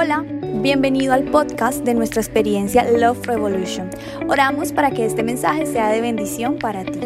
[0.00, 0.24] Hola,
[0.62, 3.90] bienvenido al podcast de nuestra experiencia Love Revolution.
[4.28, 7.00] Oramos para que este mensaje sea de bendición para ti.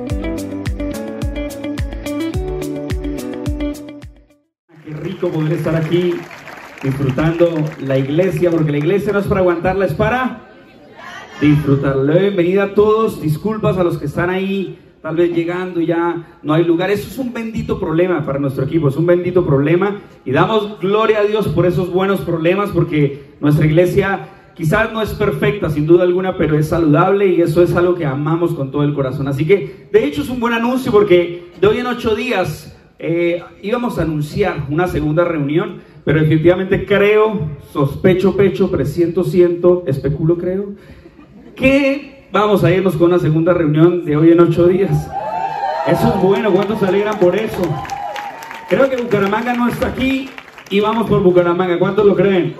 [4.85, 6.17] Qué rico poder estar aquí
[6.83, 10.43] disfrutando la iglesia, porque la iglesia no es para aguantarla, es para
[11.41, 12.13] disfrutarla.
[12.17, 16.65] Bienvenida a todos, disculpas a los que están ahí tal vez llegando ya no hay
[16.65, 16.91] lugar.
[16.91, 21.19] Eso es un bendito problema para nuestro equipo, es un bendito problema y damos gloria
[21.19, 26.05] a Dios por esos buenos problemas porque nuestra iglesia quizás no es perfecta sin duda
[26.05, 29.27] alguna, pero es saludable y eso es algo que amamos con todo el corazón.
[29.27, 33.43] Así que de hecho es un buen anuncio porque de hoy en ocho días eh,
[33.63, 40.75] íbamos a anunciar una segunda reunión, pero efectivamente creo, sospecho, pecho, presiento, siento, especulo, creo,
[41.57, 45.09] que vamos a irnos con una segunda reunión de hoy en ocho días.
[45.87, 47.63] Eso es bueno, ¿cuántos se alegran por eso?
[48.69, 50.31] Creo que Bucaramanga no está aquí
[50.71, 52.57] y vamos por Bucaramanga, ¿cuántos lo creen?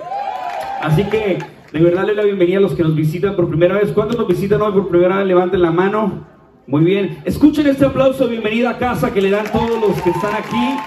[0.81, 1.39] Así que
[1.71, 3.91] de verdad le la bienvenida a los que nos visitan por primera vez.
[3.91, 5.27] ¿Cuántos nos visitan hoy por primera vez?
[5.27, 6.27] Levanten la mano.
[6.67, 7.21] Muy bien.
[7.25, 10.77] Escuchen este aplauso, bienvenida a casa que le dan todos los que están aquí.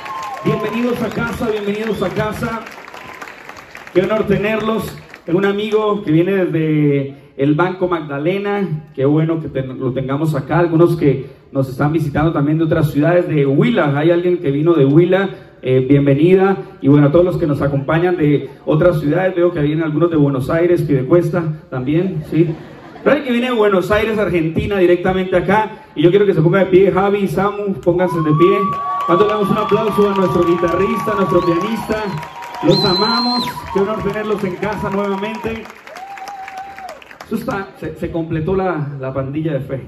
[0.44, 2.60] Bienvenidos a casa, bienvenidos a casa.
[3.92, 4.96] Qué honor tenerlos.
[5.26, 10.96] Un amigo que viene desde el Banco Magdalena, qué bueno que lo tengamos acá, algunos
[10.96, 14.86] que nos están visitando también de otras ciudades de Huila, hay alguien que vino de
[14.86, 15.30] Huila,
[15.62, 19.60] eh, bienvenida, y bueno, a todos los que nos acompañan de otras ciudades, veo que
[19.60, 22.48] vienen algunos de Buenos Aires, Piedecuesta también, ¿sí?
[23.04, 26.40] Pero hay que viene de Buenos Aires, Argentina, directamente acá, y yo quiero que se
[26.40, 28.58] ponga de pie, Javi Samu, pónganse de pie.
[29.06, 32.02] Cuando damos un aplauso a nuestro guitarrista, a nuestro pianista,
[32.66, 35.64] los amamos, qué honor tenerlos en casa nuevamente.
[37.98, 39.80] Se, completó la, la pandilla de fe.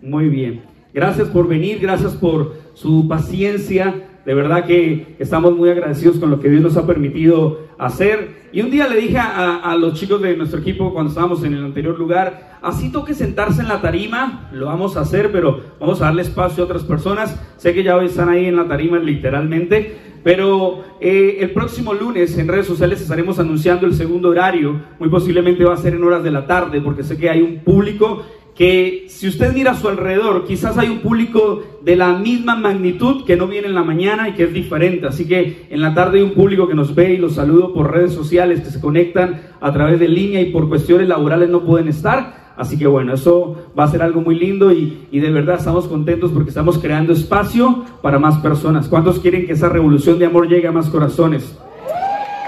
[0.00, 0.62] Muy bien.
[0.94, 4.08] Gracias por venir, gracias por su paciencia.
[4.24, 8.48] De verdad que estamos muy agradecidos con lo que Dios nos ha permitido hacer.
[8.52, 11.54] Y un día le dije a, a, los chicos de nuestro equipo cuando estábamos en
[11.54, 16.00] el anterior lugar, así toque sentarse en la tarima, lo vamos a hacer, pero vamos
[16.00, 17.38] a darle espacio a otras personas.
[17.56, 22.36] Sé que ya hoy están ahí en la tarima literalmente, pero eh, el próximo lunes
[22.38, 24.80] en redes sociales estaremos anunciando el segundo horario.
[24.98, 27.58] Muy posiblemente va a ser en horas de la tarde, porque sé que hay un
[27.58, 28.24] público
[28.58, 33.24] que si usted mira a su alrededor, quizás hay un público de la misma magnitud
[33.24, 35.06] que no viene en la mañana y que es diferente.
[35.06, 37.92] Así que en la tarde hay un público que nos ve y los saludo por
[37.92, 41.86] redes sociales, que se conectan a través de línea y por cuestiones laborales no pueden
[41.86, 42.47] estar.
[42.58, 46.32] Así que bueno, eso va a ser algo muy lindo y, de verdad estamos contentos
[46.32, 48.88] porque estamos creando espacio para más personas.
[48.88, 51.56] ¿Cuántos quieren que esa revolución de amor llegue a más corazones?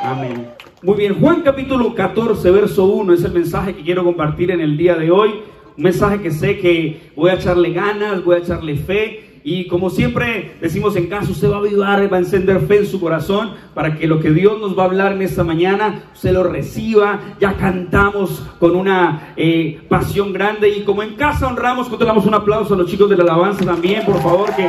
[0.02, 0.48] Amén.
[0.82, 4.76] Muy bien, Juan capítulo 14, verso 1 es el mensaje que quiero compartir en el
[4.76, 5.30] día de hoy.
[5.76, 9.88] Un mensaje que sé que voy a echarle ganas, voy a echarle fe y como
[9.88, 13.52] siempre decimos en casa, usted va a avivar, va a encender fe en su corazón
[13.74, 17.36] para que lo que Dios nos va a hablar en esta mañana, usted lo reciba.
[17.40, 22.34] Ya cantamos con una eh, pasión grande y como en casa honramos, le damos un
[22.34, 24.68] aplauso a los chicos de la alabanza también, por favor, que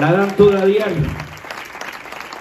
[0.00, 1.02] la dan toda diario.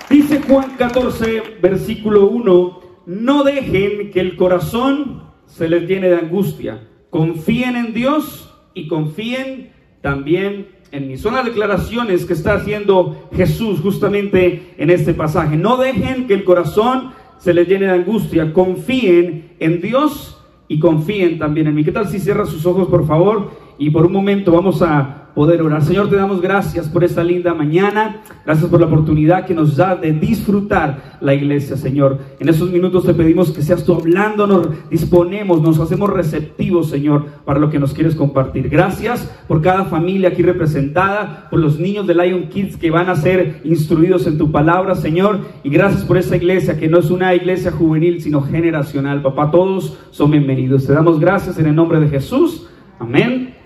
[0.09, 6.87] Dice Juan 14, versículo 1, no dejen que el corazón se les llene de angustia.
[7.09, 11.17] Confíen en Dios y confíen también en mí.
[11.17, 15.57] Son las declaraciones que está haciendo Jesús justamente en este pasaje.
[15.57, 18.53] No dejen que el corazón se les llene de angustia.
[18.53, 21.83] Confíen en Dios y confíen también en mí.
[21.83, 23.66] ¿Qué tal si cierra sus ojos, por favor?
[23.77, 25.83] Y por un momento vamos a poder orar.
[25.83, 28.23] Señor, te damos gracias por esta linda mañana.
[28.43, 32.17] Gracias por la oportunidad que nos da de disfrutar la iglesia, Señor.
[32.39, 37.59] En estos minutos te pedimos que seas tú hablándonos, disponemos, nos hacemos receptivos, Señor, para
[37.59, 38.67] lo que nos quieres compartir.
[38.67, 43.15] Gracias por cada familia aquí representada, por los niños de Lion Kids que van a
[43.15, 45.41] ser instruidos en tu palabra, Señor.
[45.63, 49.21] Y gracias por esta iglesia que no es una iglesia juvenil, sino generacional.
[49.21, 50.87] Papá, todos son bienvenidos.
[50.87, 52.67] Te damos gracias en el nombre de Jesús.
[52.97, 53.56] Amén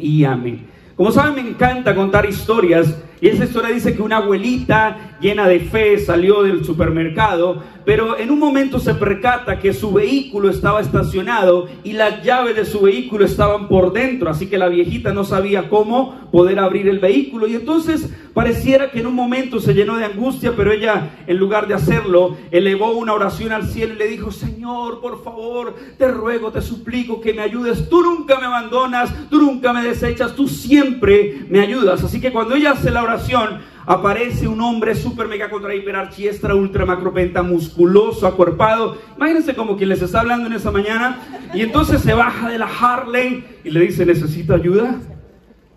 [0.00, 0.66] y amén.
[0.96, 5.60] Como saben, me encanta contar historias y esa historia dice que una abuelita llena de
[5.60, 11.68] fe salió del supermercado, pero en un momento se percata que su vehículo estaba estacionado
[11.84, 15.68] y las llaves de su vehículo estaban por dentro, así que la viejita no sabía
[15.68, 17.46] cómo poder abrir el vehículo.
[17.46, 21.66] Y entonces pareciera que en un momento se llenó de angustia, pero ella en lugar
[21.66, 26.52] de hacerlo elevó una oración al cielo y le dijo, Señor, por favor, te ruego,
[26.52, 31.44] te suplico que me ayudes, tú nunca me abandonas, tú nunca me desechas, tú siempre
[31.48, 33.09] me ayudas, así que cuando ella hace la oración,
[33.86, 38.98] aparece un hombre super mega contra hiper archiestra ultra macropenta musculoso acuerpado.
[39.16, 41.18] Imagínense como quien les está hablando en esa mañana
[41.54, 45.00] y entonces se baja de la Harley y le dice necesito ayuda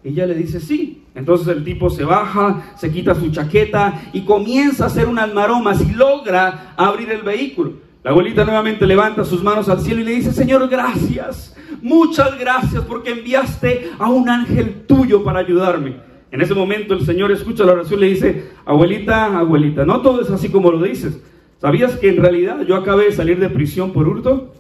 [0.04, 1.06] ella le dice sí.
[1.16, 5.82] Entonces el tipo se baja se quita su chaqueta y comienza a hacer unas maromas
[5.82, 7.74] y logra abrir el vehículo.
[8.04, 12.84] La abuelita nuevamente levanta sus manos al cielo y le dice, Señor, gracias, muchas gracias
[12.84, 16.13] porque enviaste a un ángel tuyo para ayudarme.
[16.34, 20.20] En ese momento el Señor escucha la oración y le dice, abuelita, abuelita, no todo
[20.20, 21.22] es así como lo dices.
[21.62, 24.52] ¿Sabías que en realidad yo acabé de salir de prisión por hurto?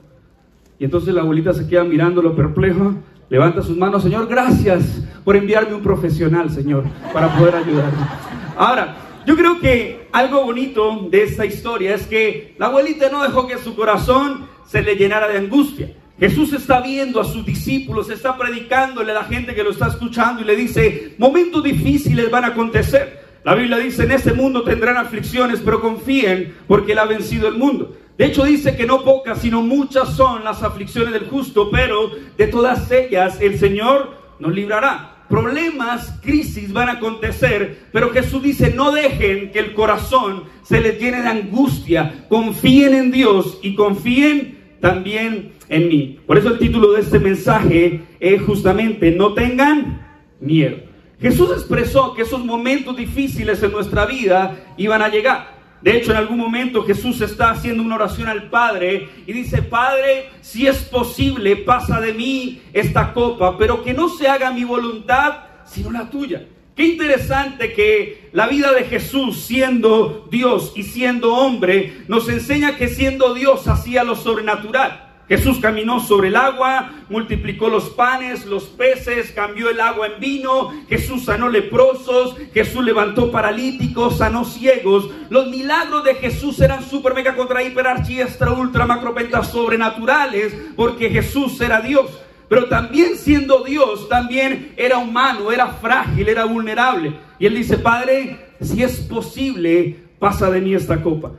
[0.77, 2.93] Y entonces la abuelita se queda mirándolo perplejo,
[3.27, 8.05] levanta sus manos, Señor, gracias por enviarme un profesional, Señor, para poder ayudarme.
[8.55, 13.47] Ahora, yo creo que algo bonito de esta historia es que la abuelita no dejó
[13.47, 15.91] que su corazón se le llenara de angustia.
[16.23, 20.41] Jesús está viendo a sus discípulos, está predicándole a la gente que lo está escuchando
[20.41, 23.25] y le dice, momentos difíciles van a acontecer.
[23.43, 27.55] La Biblia dice, en este mundo tendrán aflicciones, pero confíen porque Él ha vencido el
[27.55, 27.97] mundo.
[28.17, 32.47] De hecho dice que no pocas, sino muchas son las aflicciones del justo, pero de
[32.47, 38.93] todas ellas el Señor nos librará problemas, crisis van a acontecer, pero Jesús dice, no
[38.93, 45.53] dejen que el corazón se les llene de angustia, confíen en Dios y confíen también
[46.27, 50.05] Por eso el título de este mensaje es justamente, no tengan
[50.39, 50.77] miedo.
[51.19, 55.53] Jesús expresó que esos momentos difíciles en nuestra vida iban a llegar.
[55.81, 60.29] De hecho, en algún momento Jesús está haciendo una oración al Padre y dice, Padre,
[60.41, 65.39] si es posible, pasa de mí esta copa, pero que no se haga mi voluntad,
[65.65, 66.45] sino la tuya.
[66.75, 72.87] Qué interesante que la vida de Jesús, siendo Dios y siendo hombre, nos enseña que
[72.87, 75.12] siendo Dios hacía lo sobrenatural.
[75.33, 80.71] Jesús caminó sobre el agua, multiplicó los panes, los peces, cambió el agua en vino,
[80.87, 85.09] Jesús sanó leprosos, Jesús levantó paralíticos, sanó ciegos.
[85.31, 91.09] Los milagros de Jesús eran super mega contra hiper archi extra ultra macro sobrenaturales porque
[91.09, 92.11] Jesús era Dios.
[92.47, 97.11] Pero también siendo Dios, también era humano, era frágil, era vulnerable.
[97.39, 101.31] Y él dice, Padre, si es posible, pasa de mí esta copa.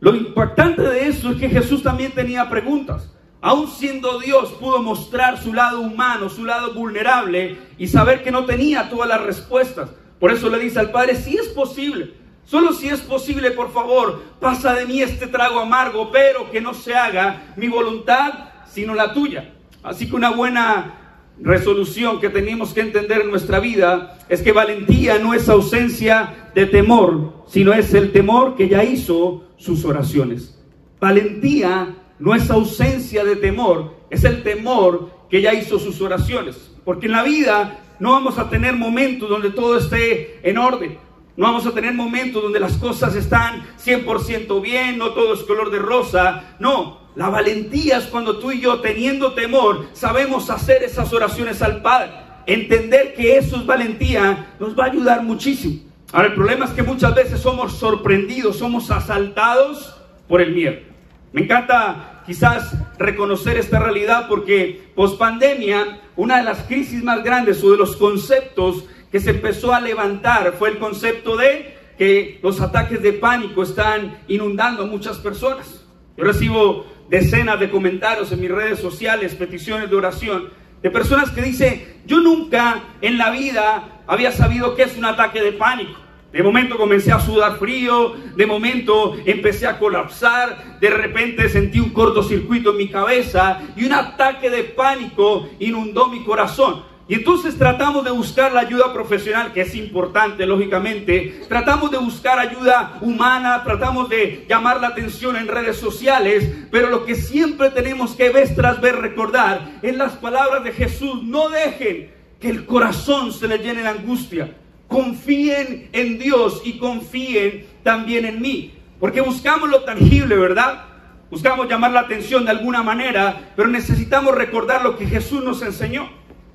[0.00, 3.12] Lo impactante de eso es que Jesús también tenía preguntas.
[3.44, 8.44] Aún siendo Dios, pudo mostrar su lado humano, su lado vulnerable y saber que no
[8.44, 9.90] tenía todas las respuestas.
[10.20, 14.22] Por eso le dice al Padre, si es posible, solo si es posible, por favor,
[14.38, 18.32] pasa de mí este trago amargo, pero que no se haga mi voluntad,
[18.64, 19.52] sino la tuya.
[19.82, 25.18] Así que una buena resolución que tenemos que entender en nuestra vida es que valentía
[25.18, 30.56] no es ausencia de temor, sino es el temor que ya hizo sus oraciones.
[31.00, 36.70] Valentía no es ausencia de temor, es el temor que ya hizo sus oraciones.
[36.84, 40.98] Porque en la vida no vamos a tener momentos donde todo esté en orden.
[41.36, 45.72] No vamos a tener momentos donde las cosas están 100% bien, no todo es color
[45.72, 46.54] de rosa.
[46.60, 51.82] No, la valentía es cuando tú y yo, teniendo temor, sabemos hacer esas oraciones al
[51.82, 52.12] Padre.
[52.46, 55.80] Entender que eso es valentía nos va a ayudar muchísimo.
[56.12, 59.96] Ahora, el problema es que muchas veces somos sorprendidos, somos asaltados
[60.28, 60.92] por el miedo.
[61.32, 67.62] Me encanta quizás reconocer esta realidad porque post pandemia, una de las crisis más grandes
[67.64, 72.60] o de los conceptos que se empezó a levantar fue el concepto de que los
[72.60, 75.84] ataques de pánico están inundando a muchas personas.
[76.16, 80.50] Yo recibo decenas de comentarios en mis redes sociales, peticiones de oración,
[80.82, 85.42] de personas que dicen, yo nunca en la vida había sabido qué es un ataque
[85.42, 86.00] de pánico.
[86.32, 91.90] De momento comencé a sudar frío, de momento empecé a colapsar, de repente sentí un
[91.90, 96.84] cortocircuito en mi cabeza y un ataque de pánico inundó mi corazón.
[97.06, 101.42] Y entonces tratamos de buscar la ayuda profesional, que es importante, lógicamente.
[101.48, 107.04] Tratamos de buscar ayuda humana, tratamos de llamar la atención en redes sociales, pero lo
[107.04, 111.22] que siempre tenemos que vez tras vez recordar es las palabras de Jesús.
[111.24, 112.10] No dejen
[112.40, 114.56] que el corazón se les llene de angustia
[114.92, 118.74] confíen en Dios y confíen también en mí.
[119.00, 120.84] Porque buscamos lo tangible, ¿verdad?
[121.30, 126.10] Buscamos llamar la atención de alguna manera, pero necesitamos recordar lo que Jesús nos enseñó.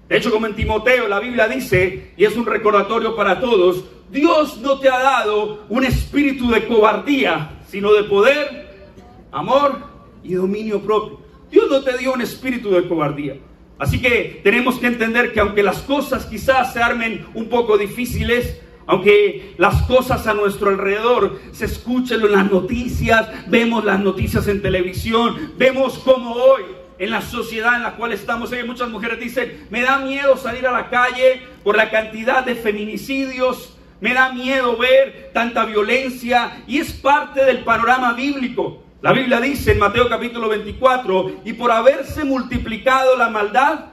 [0.07, 4.59] De hecho, como en Timoteo la Biblia dice, y es un recordatorio para todos, Dios
[4.59, 8.93] no te ha dado un espíritu de cobardía, sino de poder,
[9.31, 9.79] amor
[10.23, 11.19] y dominio propio.
[11.51, 13.35] Dios no te dio un espíritu de cobardía.
[13.79, 18.59] Así que tenemos que entender que aunque las cosas quizás se armen un poco difíciles,
[18.87, 24.61] aunque las cosas a nuestro alrededor se escuchen en las noticias, vemos las noticias en
[24.61, 26.63] televisión, vemos como hoy
[26.97, 30.65] en la sociedad en la cual estamos, hay muchas mujeres dicen, me da miedo salir
[30.65, 36.79] a la calle por la cantidad de feminicidios, me da miedo ver tanta violencia y
[36.79, 38.86] es parte del panorama bíblico.
[38.99, 43.85] La Biblia dice en Mateo capítulo 24, y por haberse multiplicado la maldad,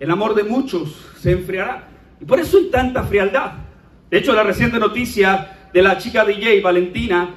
[0.00, 1.88] el amor de muchos se enfriará.
[2.20, 3.52] Y por eso hay tanta frialdad.
[4.10, 7.36] De hecho, la reciente noticia de la chica DJ, Valentina,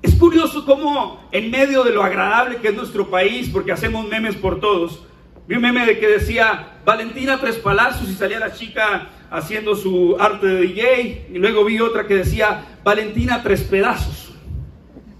[0.00, 4.36] Es curioso cómo en medio de lo agradable que es nuestro país, porque hacemos memes
[4.36, 5.02] por todos,
[5.48, 10.14] vi un meme de que decía Valentina Tres Palacios y salía la chica haciendo su
[10.20, 14.23] arte de DJ, y luego vi otra que decía Valentina Tres Pedazos.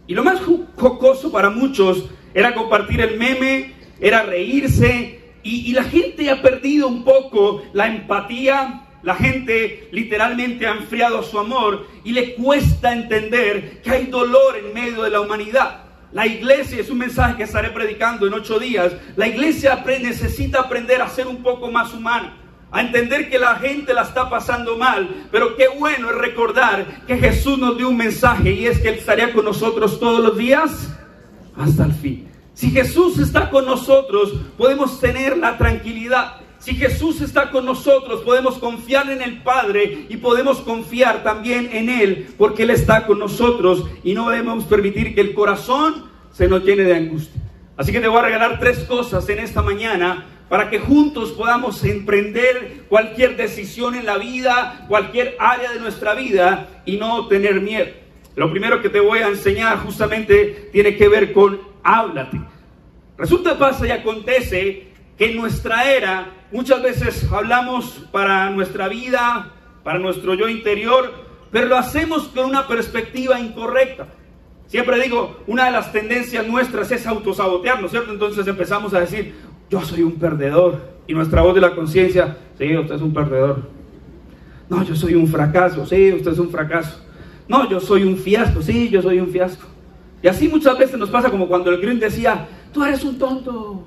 [0.07, 0.41] Y lo más
[0.77, 6.89] jocoso para muchos era compartir el meme, era reírse, y, y la gente ha perdido
[6.89, 13.83] un poco la empatía la gente literalmente ha enfriado su amor y le cuesta entender
[13.83, 15.85] que hay dolor en medio de la humanidad.
[16.13, 21.03] La iglesia, es un mensaje que estaré predicando en ocho días, la iglesia necesita aprender
[21.03, 22.35] a ser un poco más humana,
[22.75, 27.17] a entender que la gente la está pasando mal, pero qué bueno es recordar que
[27.17, 30.93] Jesús nos dio un mensaje y es que Él estaría con nosotros todos los días
[31.57, 32.29] hasta el fin.
[32.53, 38.57] Si Jesús está con nosotros, podemos tener la tranquilidad si Jesús está con nosotros, podemos
[38.57, 43.85] confiar en el Padre y podemos confiar también en Él, porque Él está con nosotros
[44.03, 47.43] y no debemos permitir que el corazón se nos llene de angustia.
[47.77, 51.83] Así que te voy a regalar tres cosas en esta mañana para que juntos podamos
[51.83, 57.89] emprender cualquier decisión en la vida, cualquier área de nuestra vida y no tener miedo.
[58.37, 62.41] Lo primero que te voy a enseñar justamente tiene que ver con háblate.
[63.19, 69.51] Resulta, pasa y acontece que en nuestra era muchas veces hablamos para nuestra vida,
[69.83, 71.13] para nuestro yo interior,
[71.51, 74.07] pero lo hacemos con una perspectiva incorrecta.
[74.69, 78.13] Siempre digo, una de las tendencias nuestras es autosabotearnos, ¿cierto?
[78.13, 79.35] Entonces empezamos a decir,
[79.71, 80.95] yo soy un perdedor.
[81.07, 83.69] Y nuestra voz de la conciencia, sí, usted es un perdedor.
[84.69, 87.01] No, yo soy un fracaso, sí, usted es un fracaso.
[87.47, 89.67] No, yo soy un fiasco, sí, yo soy un fiasco.
[90.23, 93.85] Y así muchas veces nos pasa como cuando el Green decía, tú eres un tonto,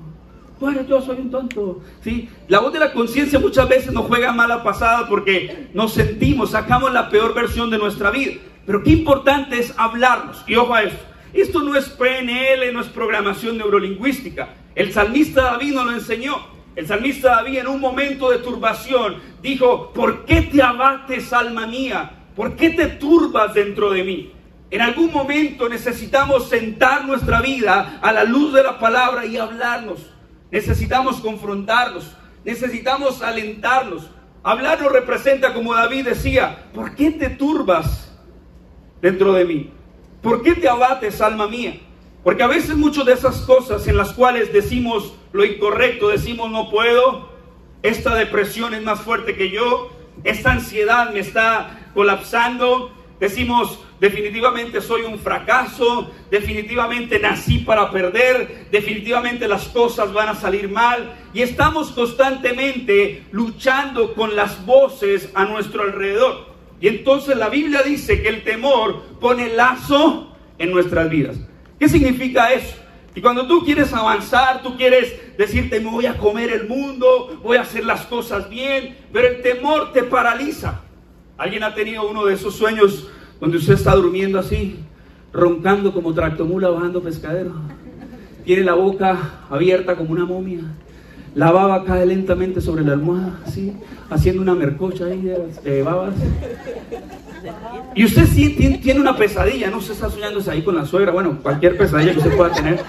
[0.60, 1.80] bueno, yo soy un tonto.
[2.02, 2.28] ¿sí?
[2.48, 6.92] La voz de la conciencia muchas veces nos juega mala pasada porque nos sentimos, sacamos
[6.92, 8.34] la peor versión de nuestra vida.
[8.66, 10.44] Pero qué importante es hablarnos.
[10.46, 11.04] Y ojo a esto.
[11.32, 14.48] Esto no es PNL, no es programación neurolingüística.
[14.78, 16.36] El salmista David nos lo enseñó.
[16.76, 22.12] El salmista David en un momento de turbación dijo, ¿por qué te abates, alma mía?
[22.36, 24.32] ¿Por qué te turbas dentro de mí?
[24.70, 29.98] En algún momento necesitamos sentar nuestra vida a la luz de la palabra y hablarnos.
[30.52, 34.08] Necesitamos confrontarlos, necesitamos alentarlos.
[34.44, 38.16] Hablar nos representa, como David decía, ¿por qué te turbas
[39.02, 39.72] dentro de mí?
[40.22, 41.80] ¿Por qué te abates, alma mía?
[42.28, 46.68] Porque a veces muchas de esas cosas en las cuales decimos lo incorrecto, decimos no
[46.68, 47.30] puedo,
[47.82, 49.90] esta depresión es más fuerte que yo,
[50.24, 59.48] esta ansiedad me está colapsando, decimos definitivamente soy un fracaso, definitivamente nací para perder, definitivamente
[59.48, 65.80] las cosas van a salir mal y estamos constantemente luchando con las voces a nuestro
[65.82, 66.44] alrededor.
[66.78, 71.38] Y entonces la Biblia dice que el temor pone lazo en nuestras vidas.
[71.78, 72.76] ¿Qué significa eso?
[73.14, 77.56] Y cuando tú quieres avanzar, tú quieres decirte, me voy a comer el mundo, voy
[77.56, 80.80] a hacer las cosas bien, pero el temor te paraliza.
[81.36, 83.08] ¿Alguien ha tenido uno de esos sueños
[83.40, 84.78] donde usted está durmiendo así,
[85.32, 87.52] roncando como tractomula bajando pescadero.
[88.44, 90.60] Tiene la boca abierta como una momia.
[91.34, 93.72] La baba cae lentamente sobre la almohada, así,
[94.10, 95.22] haciendo una mercocha ahí
[95.62, 96.14] de, babas.
[97.94, 101.38] Y usted sí tiene una pesadilla, no se está soñándose ahí con la suegra, bueno,
[101.42, 102.80] cualquier pesadilla que usted pueda tener.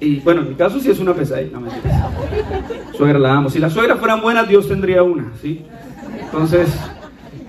[0.00, 1.68] Y bueno, en mi caso sí es una pesadilla, no
[2.96, 3.50] Suegra la amo.
[3.50, 5.64] Si las suegras fueran buenas, Dios tendría una, ¿sí?
[6.20, 6.68] Entonces,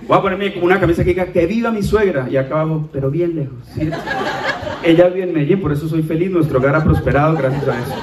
[0.07, 2.89] Voy a ponerme como una camisa que diga que viva mi suegra y acá abajo,
[2.93, 3.57] pero bien lejos.
[4.81, 7.93] Ella vive en Medellín, por eso soy feliz, nuestro hogar ha prosperado gracias a eso.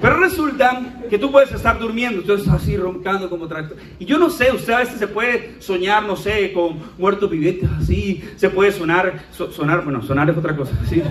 [0.00, 3.76] Pero resulta que tú puedes estar durmiendo, entonces así roncando como tractor.
[3.98, 7.68] Y yo no sé, usted a veces se puede soñar, no sé, con muertos vivientes,
[7.80, 11.02] así, se puede sonar, sonar, bueno, sonar es otra cosa, ¿sí?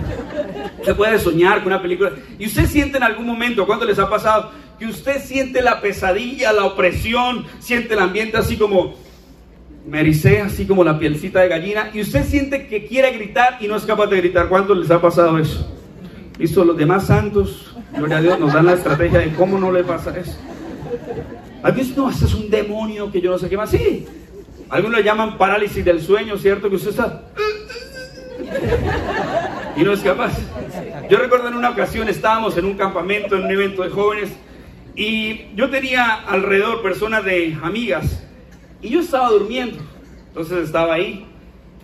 [0.84, 2.12] Se puede soñar con una película.
[2.38, 6.52] Y usted siente en algún momento, cuando les ha pasado, que usted siente la pesadilla,
[6.52, 8.94] la opresión, siente el ambiente así como,
[9.86, 13.76] me así como la pielcita de gallina y usted siente que quiere gritar y no
[13.76, 14.48] es capaz de gritar.
[14.48, 15.66] ¿Cuánto les ha pasado eso?
[16.38, 19.84] Listo, los demás santos, gloria a Dios, nos dan la estrategia de cómo no le
[19.84, 20.36] pasa eso.
[21.62, 23.70] Algunos no, este es un demonio que yo no sé qué más.
[23.70, 24.06] Sí,
[24.68, 26.68] algunos le llaman parálisis del sueño, ¿cierto?
[26.68, 27.22] Que usted está...
[29.76, 30.32] Y no es capaz.
[31.08, 34.30] Yo recuerdo en una ocasión estábamos en un campamento, en un evento de jóvenes,
[34.94, 38.24] y yo tenía alrededor personas de amigas
[38.82, 39.78] y yo estaba durmiendo.
[40.28, 41.24] Entonces estaba ahí.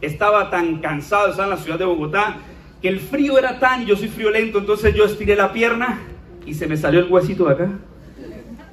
[0.01, 2.37] Estaba tan cansado, estaba en la ciudad de Bogotá,
[2.85, 6.01] que el frío era tan, yo soy friolento, entonces yo estiré la pierna
[6.45, 7.71] y se me salió el huesito de acá.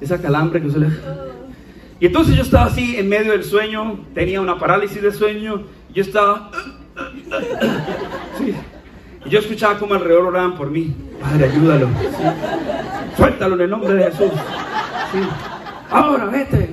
[0.02, 0.88] Esa calambre que se le...
[1.98, 5.62] Y entonces yo estaba así en medio del sueño, tenía una parálisis de sueño,
[5.94, 6.50] yo estaba...
[9.24, 10.94] yo escuchaba como alrededor oraban por mí.
[11.18, 11.88] Padre, ayúdalo.
[13.16, 14.32] Suéltalo en el nombre de Jesús.
[15.88, 16.70] Ahora, vete.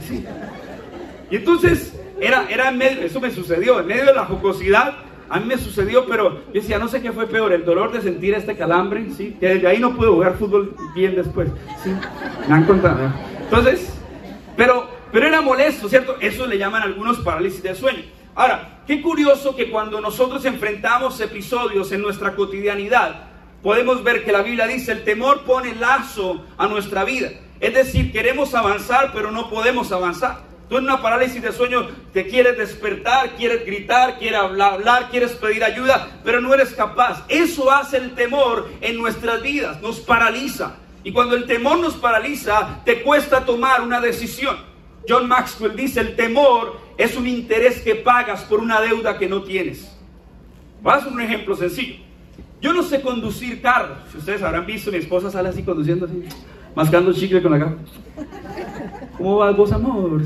[1.32, 5.40] Y entonces, era, era en medio, eso me sucedió, en medio de la jocosidad, a
[5.40, 8.34] mí me sucedió, pero yo decía, no sé qué fue peor, el dolor de sentir
[8.34, 9.38] este calambre, ¿sí?
[9.40, 11.50] que desde ahí no pude jugar fútbol bien después.
[11.84, 11.92] ¿sí?
[12.48, 13.14] Me han contado.
[13.44, 13.94] Entonces,
[14.58, 16.16] pero, pero era molesto, ¿cierto?
[16.20, 18.04] Eso le llaman algunos parálisis de sueño.
[18.34, 23.28] Ahora, qué curioso que cuando nosotros enfrentamos episodios en nuestra cotidianidad,
[23.62, 27.30] podemos ver que la Biblia dice, el temor pone lazo a nuestra vida.
[27.60, 30.49] Es decir, queremos avanzar, pero no podemos avanzar.
[30.70, 35.64] Tú en una parálisis de sueño te quieres despertar, quieres gritar, quieres hablar, quieres pedir
[35.64, 37.26] ayuda, pero no eres capaz.
[37.28, 40.76] Eso hace el temor en nuestras vidas, nos paraliza.
[41.04, 44.58] Y cuando el temor nos paraliza, te cuesta tomar una decisión.
[45.08, 49.42] John Maxwell dice, el temor es un interés que pagas por una deuda que no
[49.42, 49.92] tienes.
[50.84, 51.96] Voy a hacer un ejemplo sencillo.
[52.62, 53.96] Yo no sé conducir carro.
[54.12, 56.26] Si ustedes habrán visto, mi esposa sale así conduciendo así,
[56.76, 57.76] mascando chicle con la cara.
[59.20, 60.22] ¿Cómo vas vos, amor?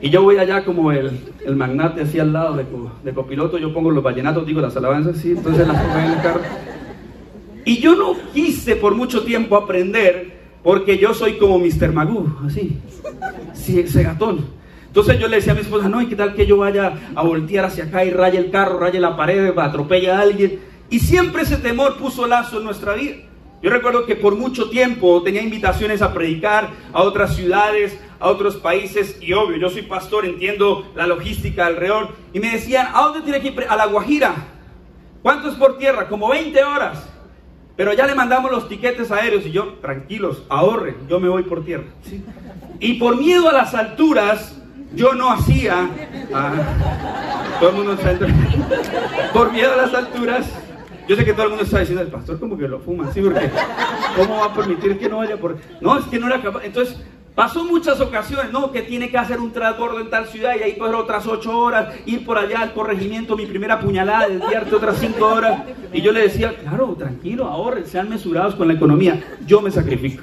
[0.00, 2.66] Y yo voy allá como el, el magnate así al lado de,
[3.04, 6.20] de, copiloto, yo pongo los vallenatos, digo las alabanzas, sí, entonces las pongo en el
[6.20, 6.40] carro.
[7.64, 10.32] Y yo no quise por mucho tiempo aprender
[10.64, 11.92] porque yo soy como Mr.
[11.92, 12.76] Magoo, así,
[13.54, 14.44] sí, ese gatón.
[14.88, 17.22] Entonces yo le decía a mi esposa, no, ¿y qué tal que yo vaya a
[17.22, 20.58] voltear hacia acá y raye el carro, raye la pared, atropelle a alguien?
[20.90, 23.14] Y siempre ese temor puso lazo en nuestra vida.
[23.62, 28.56] Yo recuerdo que por mucho tiempo tenía invitaciones a predicar a otras ciudades, a otros
[28.56, 33.20] países, y obvio, yo soy pastor, entiendo la logística alrededor, y me decían, ¿a dónde
[33.20, 33.66] tiene que ir?
[33.68, 34.34] A La Guajira.
[35.22, 36.08] ¿Cuánto es por tierra?
[36.08, 37.08] Como 20 horas.
[37.76, 41.64] Pero ya le mandamos los tiquetes aéreos y yo, tranquilos, ahorre, yo me voy por
[41.64, 41.84] tierra.
[42.80, 44.60] Y por miedo a las alturas,
[44.94, 45.88] yo no hacía...
[46.34, 46.52] Ah,
[47.60, 48.18] todo el mundo está
[49.32, 50.46] Por miedo a las alturas,
[51.08, 53.20] yo sé que todo el mundo está diciendo, el pastor como que lo fuma, ¿sí?
[53.20, 53.50] Porque
[54.16, 55.56] ¿cómo va a permitir que no vaya por...?
[55.80, 56.64] No, es que no era capaz.
[56.64, 56.96] Entonces,
[57.34, 58.72] pasó muchas ocasiones, ¿no?
[58.72, 61.94] Que tiene que hacer un transbordo en tal ciudad y ahí coger otras ocho horas,
[62.06, 65.62] ir por allá al corregimiento, mi primera puñalada, desviarte otras cinco horas.
[65.92, 69.22] Y yo le decía, claro, tranquilo, ahorren, sean mesurados con la economía.
[69.46, 70.22] Yo me sacrifico.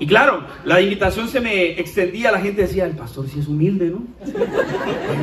[0.00, 3.90] Y claro, la invitación se me extendía, la gente decía, el pastor sí es humilde,
[3.90, 4.04] ¿no?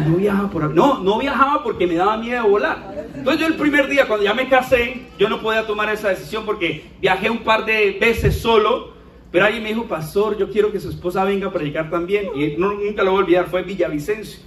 [0.09, 2.93] No viajaba por No, no viajaba porque me daba miedo volar.
[3.15, 6.45] Entonces yo el primer día, cuando ya me casé, yo no podía tomar esa decisión
[6.45, 8.94] porque viajé un par de veces solo,
[9.31, 12.27] pero alguien me dijo, pastor, yo quiero que su esposa venga a predicar también.
[12.35, 14.39] Y nunca lo voy a olvidar, fue Villavicencio.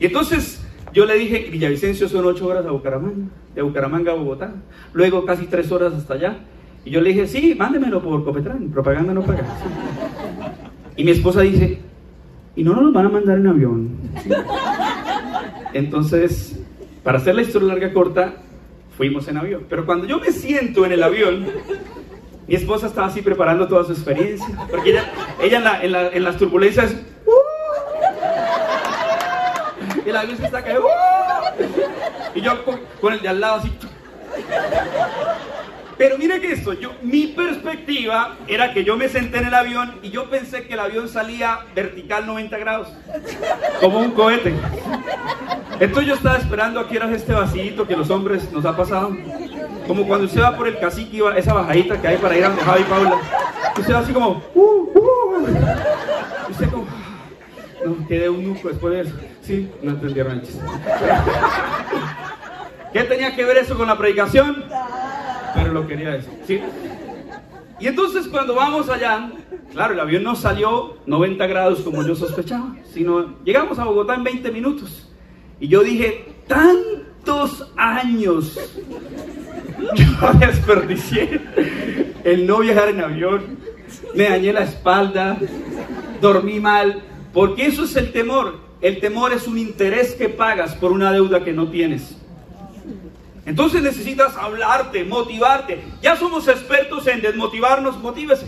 [0.00, 4.52] Y entonces yo le dije, Villavicencio son ocho horas a Bucaramanga, de Bucaramanga a Bogotá,
[4.92, 6.38] luego casi tres horas hasta allá.
[6.84, 9.44] Y yo le dije, sí, mándemelo por Copetrán, propaganda no paga.
[10.94, 11.78] Y mi esposa dice,
[12.54, 13.96] ¿y no nos van a mandar en avión?
[15.72, 16.60] Entonces,
[17.02, 18.34] para hacer la historia larga corta,
[18.94, 19.64] fuimos en avión.
[19.70, 21.46] Pero cuando yo me siento en el avión,
[22.46, 24.46] mi esposa estaba así preparando toda su experiencia.
[24.70, 26.92] Porque ella, ella en, la, en, las turbulencias,
[27.26, 27.30] ¡uh!
[30.04, 30.92] y avión se está cayendo, ¡uh!
[32.34, 32.64] y yo
[33.00, 33.72] con, el de al lado así.
[35.98, 40.00] Pero mire que esto, yo, mi perspectiva era que yo me senté en el avión
[40.02, 42.88] y yo pensé que el avión salía vertical 90 grados,
[43.80, 44.52] como un cohete.
[45.78, 49.16] Entonces yo estaba esperando a que este vasito que los hombres nos ha pasado.
[49.86, 52.82] Como cuando usted va por el cacique, esa bajadita que hay para ir a Javi
[52.82, 53.18] y Paula.
[53.78, 55.46] Usted va así como, uh, uh.
[56.50, 56.86] Usted como,
[57.84, 59.14] no, quedé un nuco después de eso.
[59.42, 60.42] Sí, no entendieron el.
[62.92, 64.64] ¿Qué tenía que ver eso con la predicación?
[65.54, 66.32] pero lo quería decir.
[66.46, 66.60] ¿sí?
[67.80, 69.32] Y entonces cuando vamos allá,
[69.72, 74.24] claro, el avión no salió 90 grados como yo sospechaba, sino llegamos a Bogotá en
[74.24, 75.10] 20 minutos.
[75.60, 78.58] Y yo dije, tantos años
[79.94, 81.40] yo desperdicié
[82.24, 83.58] el no viajar en avión,
[84.14, 85.38] me dañé la espalda,
[86.20, 88.60] dormí mal, porque eso es el temor.
[88.80, 92.16] El temor es un interés que pagas por una deuda que no tienes.
[93.44, 95.82] Entonces necesitas hablarte, motivarte.
[96.00, 98.46] Ya somos expertos en desmotivarnos, motívese.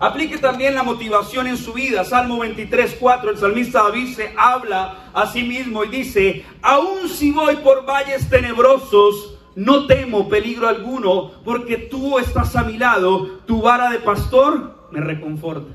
[0.00, 2.04] Aplique también la motivación en su vida.
[2.04, 7.32] Salmo 23, 4, el salmista David se habla a sí mismo y dice, aun si
[7.32, 13.60] voy por valles tenebrosos, no temo peligro alguno, porque tú estás a mi lado, tu
[13.60, 15.74] vara de pastor me reconforta.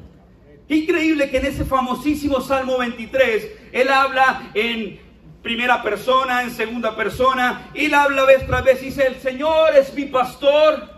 [0.70, 5.02] Qué increíble que en ese famosísimo Salmo 23, él habla en
[5.42, 9.94] primera persona, en segunda persona, y la habla vez tras vez, dice, el Señor es
[9.94, 10.90] mi pastor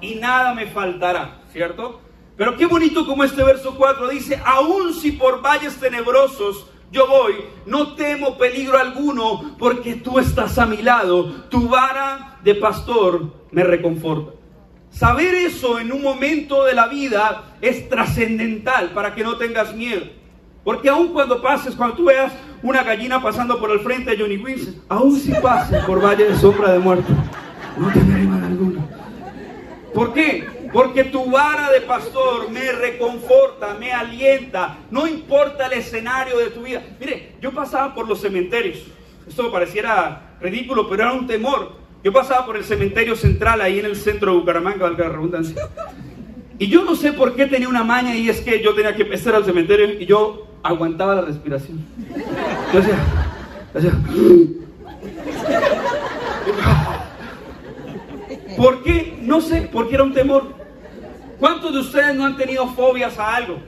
[0.00, 2.00] y nada me faltará, ¿cierto?
[2.38, 7.36] Pero qué bonito como este verso 4 dice, aun si por valles tenebrosos yo voy,
[7.66, 13.64] no temo peligro alguno, porque tú estás a mi lado, tu vara de pastor me
[13.64, 14.32] reconforta.
[14.90, 20.04] Saber eso en un momento de la vida es trascendental para que no tengas miedo.
[20.64, 24.36] Porque aun cuando pases, cuando tú veas una gallina pasando por el frente de Johnny
[24.36, 27.10] Wins, aún si pases por valle de sombra de muerte,
[27.78, 28.86] no temeré mal alguno.
[29.94, 30.46] ¿Por qué?
[30.72, 34.78] Porque tu vara de pastor me reconforta, me alienta.
[34.90, 36.82] No importa el escenario de tu vida.
[36.98, 38.78] Mire, yo pasaba por los cementerios.
[39.28, 41.72] Esto pareciera ridículo, pero era un temor.
[42.02, 45.68] Yo pasaba por el cementerio central ahí en el centro de Bucaramanga, valga la redundancia.
[46.58, 49.02] Y yo no sé por qué tenía una maña y es que yo tenía que
[49.02, 51.84] empezar al cementerio y yo aguantaba la respiración.
[52.72, 52.98] Yo decía,
[53.74, 53.92] decía,
[58.56, 59.18] ¿por qué?
[59.22, 60.61] No sé, porque era un temor.
[61.42, 63.60] ¿Cuántos de ustedes no han tenido fobias a algo?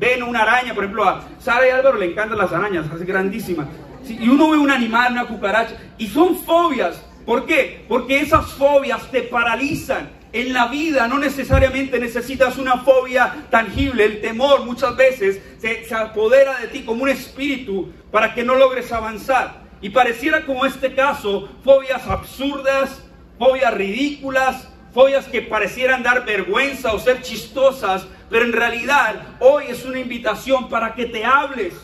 [0.00, 3.68] Ven una araña, por ejemplo, a Sara y Álvaro le encantan las arañas, hace grandísimas.
[4.08, 7.00] y uno ve un animal, una cucaracha, y son fobias.
[7.24, 7.84] ¿Por qué?
[7.86, 10.10] Porque esas fobias te paralizan.
[10.32, 14.04] En la vida no necesariamente necesitas una fobia tangible.
[14.04, 18.56] El temor muchas veces se, se, apodera de ti como un espíritu para que no
[18.56, 19.62] logres avanzar.
[19.80, 23.04] Y pareciera como este caso, fobias absurdas,
[23.38, 29.84] fobias ridículas, fobias que parecieran dar vergüenza o ser chistosas, pero en realidad hoy es
[29.84, 31.74] una invitación para que te hables.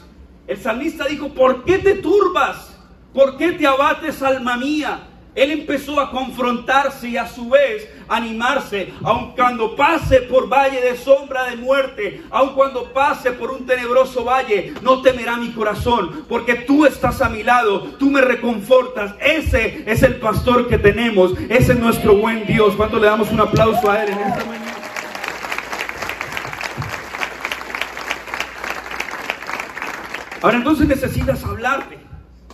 [0.47, 2.79] El salmista dijo, ¿por qué te turbas?
[3.13, 5.01] ¿Por qué te abates, alma mía?
[5.35, 10.97] Él empezó a confrontarse y a su vez animarse, aun cuando pase por valle de
[10.97, 16.55] sombra de muerte, aun cuando pase por un tenebroso valle, no temerá mi corazón, porque
[16.55, 19.15] tú estás a mi lado, tú me reconfortas.
[19.21, 22.75] Ese es el pastor que tenemos, ese es nuestro buen Dios.
[22.77, 24.65] Cuando le damos un aplauso a él en esta mañana?
[30.43, 31.99] Ahora entonces necesitas hablarte.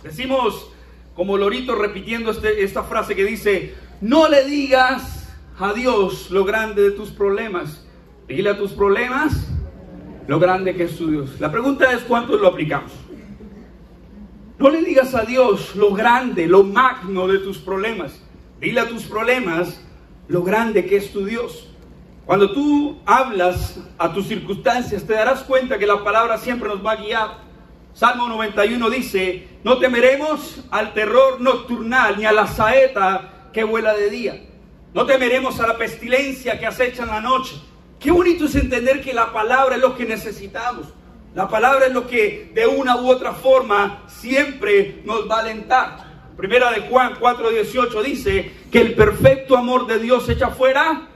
[0.01, 0.70] Decimos
[1.15, 6.81] como Lorito repitiendo este, esta frase que dice, no le digas a Dios lo grande
[6.81, 7.85] de tus problemas,
[8.27, 9.47] dile a tus problemas
[10.27, 11.39] lo grande que es tu Dios.
[11.39, 12.91] La pregunta es cuánto lo aplicamos.
[14.57, 18.21] No le digas a Dios lo grande, lo magno de tus problemas.
[18.59, 19.83] Dile a tus problemas
[20.27, 21.67] lo grande que es tu Dios.
[22.25, 26.91] Cuando tú hablas a tus circunstancias, te darás cuenta que la palabra siempre nos va
[26.91, 27.50] a guiar.
[27.93, 34.09] Salmo 91 dice, no temeremos al terror nocturnal ni a la saeta que vuela de
[34.09, 34.41] día.
[34.93, 37.55] No temeremos a la pestilencia que acecha en la noche.
[37.99, 40.87] Qué bonito es entender que la palabra es lo que necesitamos.
[41.35, 46.11] La palabra es lo que de una u otra forma siempre nos va a alentar.
[46.35, 51.07] Primera de Juan 4:18 dice que el perfecto amor de Dios echa fuera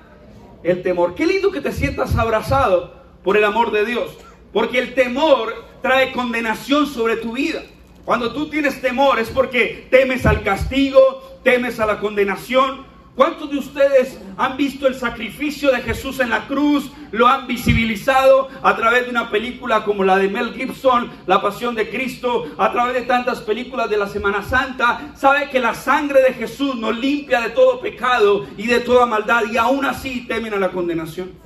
[0.64, 1.16] el temor.
[1.16, 4.18] Qué lindo que te sientas abrazado por el amor de Dios.
[4.54, 5.54] Porque el temor
[5.86, 7.62] trae condenación sobre tu vida.
[8.06, 12.88] Cuando tú tienes temor es porque temes al castigo, temes a la condenación.
[13.14, 16.90] ¿Cuántos de ustedes han visto el sacrificio de Jesús en la cruz?
[17.12, 21.76] Lo han visibilizado a través de una película como la de Mel Gibson, La Pasión
[21.76, 25.14] de Cristo, a través de tantas películas de la Semana Santa.
[25.16, 29.44] Sabe que la sangre de Jesús nos limpia de todo pecado y de toda maldad
[29.52, 31.46] y aún así temen a la condenación.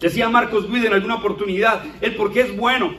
[0.00, 2.94] Decía Marcos Guido en alguna oportunidad, el porque es bueno.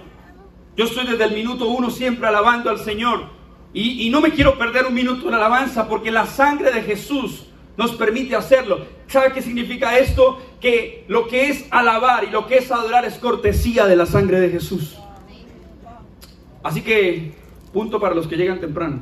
[0.78, 3.26] Yo estoy desde el minuto uno siempre alabando al Señor.
[3.74, 7.46] Y, y, no me quiero perder un minuto en alabanza porque la sangre de Jesús
[7.78, 8.86] nos permite hacerlo.
[9.08, 10.40] ¿Sabe qué significa esto?
[10.60, 14.40] Que lo que es alabar y lo que es adorar es cortesía de la sangre
[14.40, 14.98] de Jesús.
[16.64, 17.34] Así que,
[17.74, 19.00] punto para los que llegan temprano.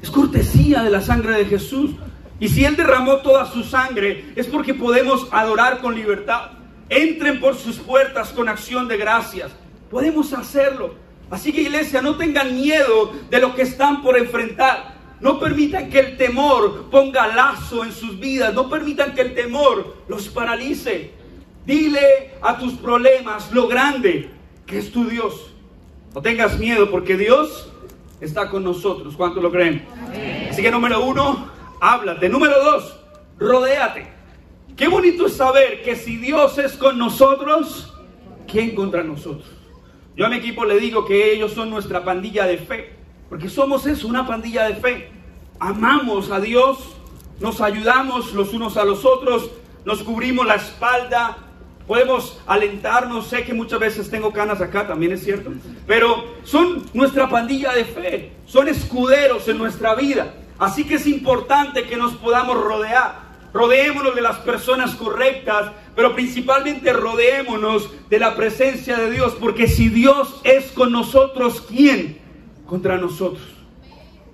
[0.00, 1.92] Es cortesía de la sangre de Jesús.
[2.38, 6.50] Y si Él derramó toda su sangre, es porque podemos adorar con libertad.
[6.92, 9.50] Entren por sus puertas con acción de gracias.
[9.90, 10.94] Podemos hacerlo.
[11.30, 14.92] Así que iglesia, no tengan miedo de lo que están por enfrentar.
[15.18, 18.52] No permitan que el temor ponga lazo en sus vidas.
[18.52, 21.12] No permitan que el temor los paralice.
[21.64, 24.28] Dile a tus problemas lo grande
[24.66, 25.50] que es tu Dios.
[26.14, 27.72] No tengas miedo porque Dios
[28.20, 29.14] está con nosotros.
[29.16, 29.86] ¿Cuántos lo creen?
[30.50, 31.48] Así que número uno,
[31.80, 32.28] háblate.
[32.28, 33.00] Número dos,
[33.38, 34.12] rodéate.
[34.76, 37.92] Qué bonito es saber que si Dios es con nosotros,
[38.50, 39.50] ¿quién contra nosotros?
[40.16, 42.92] Yo a mi equipo le digo que ellos son nuestra pandilla de fe,
[43.28, 45.10] porque somos eso, una pandilla de fe.
[45.58, 46.78] Amamos a Dios,
[47.40, 49.50] nos ayudamos los unos a los otros,
[49.84, 51.36] nos cubrimos la espalda,
[51.86, 53.26] podemos alentarnos.
[53.26, 55.50] Sé que muchas veces tengo canas acá, también es cierto,
[55.86, 60.34] pero son nuestra pandilla de fe, son escuderos en nuestra vida.
[60.58, 63.31] Así que es importante que nos podamos rodear.
[63.52, 69.88] Rodeémonos de las personas correctas, pero principalmente rodeémonos de la presencia de Dios, porque si
[69.88, 72.18] Dios es con nosotros, ¿quién
[72.66, 73.44] contra nosotros?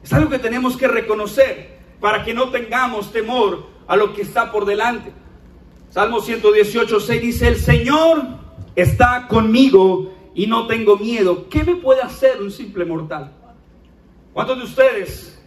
[0.03, 4.53] Es algo que tenemos que reconocer para que no tengamos temor a lo que está
[4.53, 5.13] por delante.
[5.91, 8.23] Salmo 118, 6 dice, el Señor
[8.77, 11.49] está conmigo y no tengo miedo.
[11.49, 13.33] ¿Qué me puede hacer un simple mortal?
[14.33, 15.38] ¿Cuántos de ustedes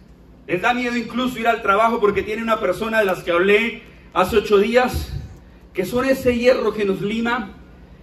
[0.46, 3.82] les da miedo incluso ir al trabajo porque tiene una persona de las que hablé
[4.12, 5.12] hace ocho días,
[5.72, 7.54] que son ese hierro que nos lima,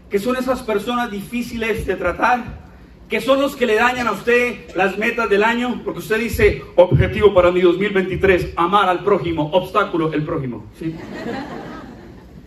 [0.10, 2.70] que son esas personas difíciles de tratar,
[3.10, 6.64] que son los que le dañan a usted las metas del año, porque usted dice,
[6.76, 10.66] objetivo para mi 2023, amar al prójimo, obstáculo, el prójimo.
[10.78, 10.96] ¿sí?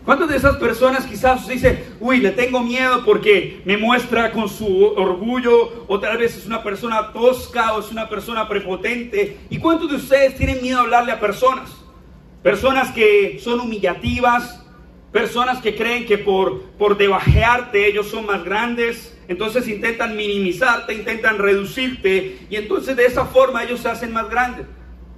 [0.04, 4.84] ¿Cuántas de esas personas quizás dice, uy, le tengo miedo porque me muestra con su
[4.84, 9.38] orgullo, o tal vez es una persona tosca o es una persona prepotente?
[9.48, 11.70] ¿Y cuántos de ustedes tienen miedo a hablarle a personas?
[12.42, 14.64] Personas que son humillativas,
[15.12, 21.38] personas que creen que por, por debajearte ellos son más grandes, entonces intentan minimizarte, intentan
[21.38, 24.66] reducirte, y entonces de esa forma ellos se hacen más grandes.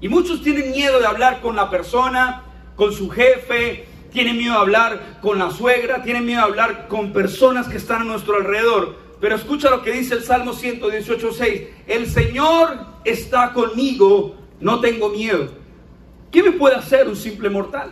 [0.03, 2.43] Y muchos tienen miedo de hablar con la persona,
[2.77, 7.13] con su jefe, tienen miedo a hablar con la suegra, tienen miedo a hablar con
[7.13, 8.97] personas que están a nuestro alrededor.
[9.21, 11.67] Pero escucha lo que dice el Salmo 118.6.
[11.89, 15.49] El Señor está conmigo, no tengo miedo.
[16.31, 17.91] ¿Qué me puede hacer un simple mortal?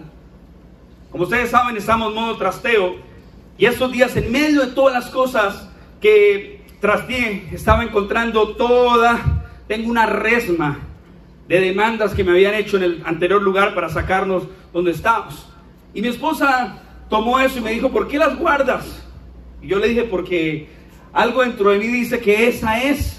[1.10, 2.94] Como ustedes saben, estamos en modo trasteo.
[3.58, 5.68] Y estos días, en medio de todas las cosas
[6.00, 10.78] que trasteé, estaba encontrando toda, tengo una resma
[11.48, 15.51] de demandas que me habían hecho en el anterior lugar para sacarnos donde estábamos.
[15.94, 19.02] Y mi esposa tomó eso y me dijo, ¿por qué las guardas?
[19.60, 20.68] Y yo le dije, porque
[21.12, 23.18] algo dentro de mí dice que esa es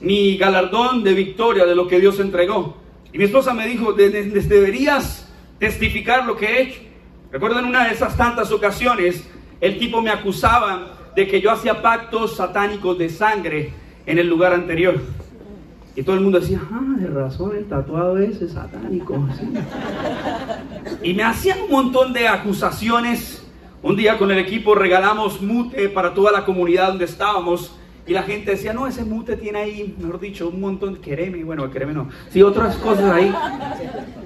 [0.00, 2.76] mi galardón de victoria de lo que Dios entregó.
[3.12, 5.28] Y mi esposa me dijo, deberías
[5.58, 6.80] testificar lo que he hecho.
[7.32, 9.28] Recuerdo en una de esas tantas ocasiones,
[9.60, 13.72] el tipo me acusaba de que yo hacía pactos satánicos de sangre
[14.06, 15.00] en el lugar anterior.
[15.96, 19.26] Y todo el mundo decía, ah, de razón, el tatuado ese es satánico.
[21.02, 23.44] Y me hacían un montón de acusaciones.
[23.82, 27.76] Un día con el equipo regalamos mute para toda la comunidad donde estábamos.
[28.06, 31.42] Y la gente decía, no, ese mute tiene ahí, mejor dicho, un montón de quereme.
[31.44, 32.08] Bueno, quereme no.
[32.30, 33.34] Sí, otras cosas ahí.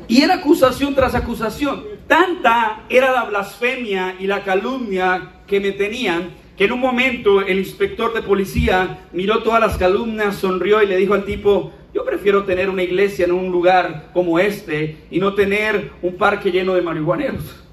[0.07, 1.83] Y era acusación tras acusación.
[2.07, 7.58] Tanta era la blasfemia y la calumnia que me tenían que en un momento el
[7.58, 12.44] inspector de policía miró todas las calumnias, sonrió y le dijo al tipo, yo prefiero
[12.44, 16.82] tener una iglesia en un lugar como este y no tener un parque lleno de
[16.82, 17.64] marihuaneros.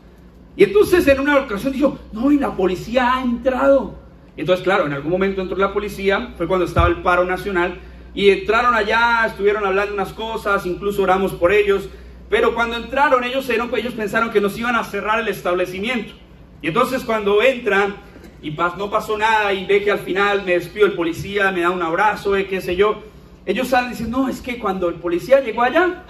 [0.56, 3.96] Y entonces en una ocasión dijo, no, y la policía ha entrado.
[4.38, 7.80] Entonces, claro, en algún momento entró la policía, fue cuando estaba el paro nacional,
[8.14, 11.90] y entraron allá, estuvieron hablando unas cosas, incluso oramos por ellos,
[12.30, 16.14] pero cuando entraron ellos, ellos pensaron que nos iban a cerrar el establecimiento.
[16.62, 17.96] Y entonces cuando entran,
[18.42, 21.70] y no pasó nada y ve que al final me despido el policía, me da
[21.70, 23.04] un abrazo, eh, qué sé yo.
[23.46, 26.04] Ellos salen y no, es que cuando el policía llegó allá,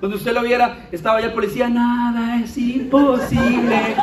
[0.00, 3.96] donde usted lo viera, estaba allá el policía, nada es imposible.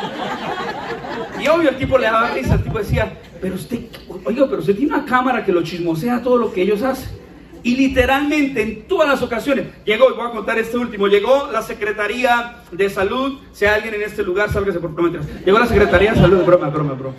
[1.42, 3.80] Y obvio el tipo le daba risa, el tipo decía, pero usted,
[4.24, 7.18] oiga, pero usted tiene una cámara que lo chismosea todo lo que ellos hacen.
[7.62, 11.60] Y literalmente en todas las ocasiones, llegó, y voy a contar este último, llegó la
[11.62, 15.20] Secretaría de Salud, si hay alguien en este lugar, sálgase por prometer.
[15.44, 17.16] Llegó la Secretaría de Salud, broma, broma, broma.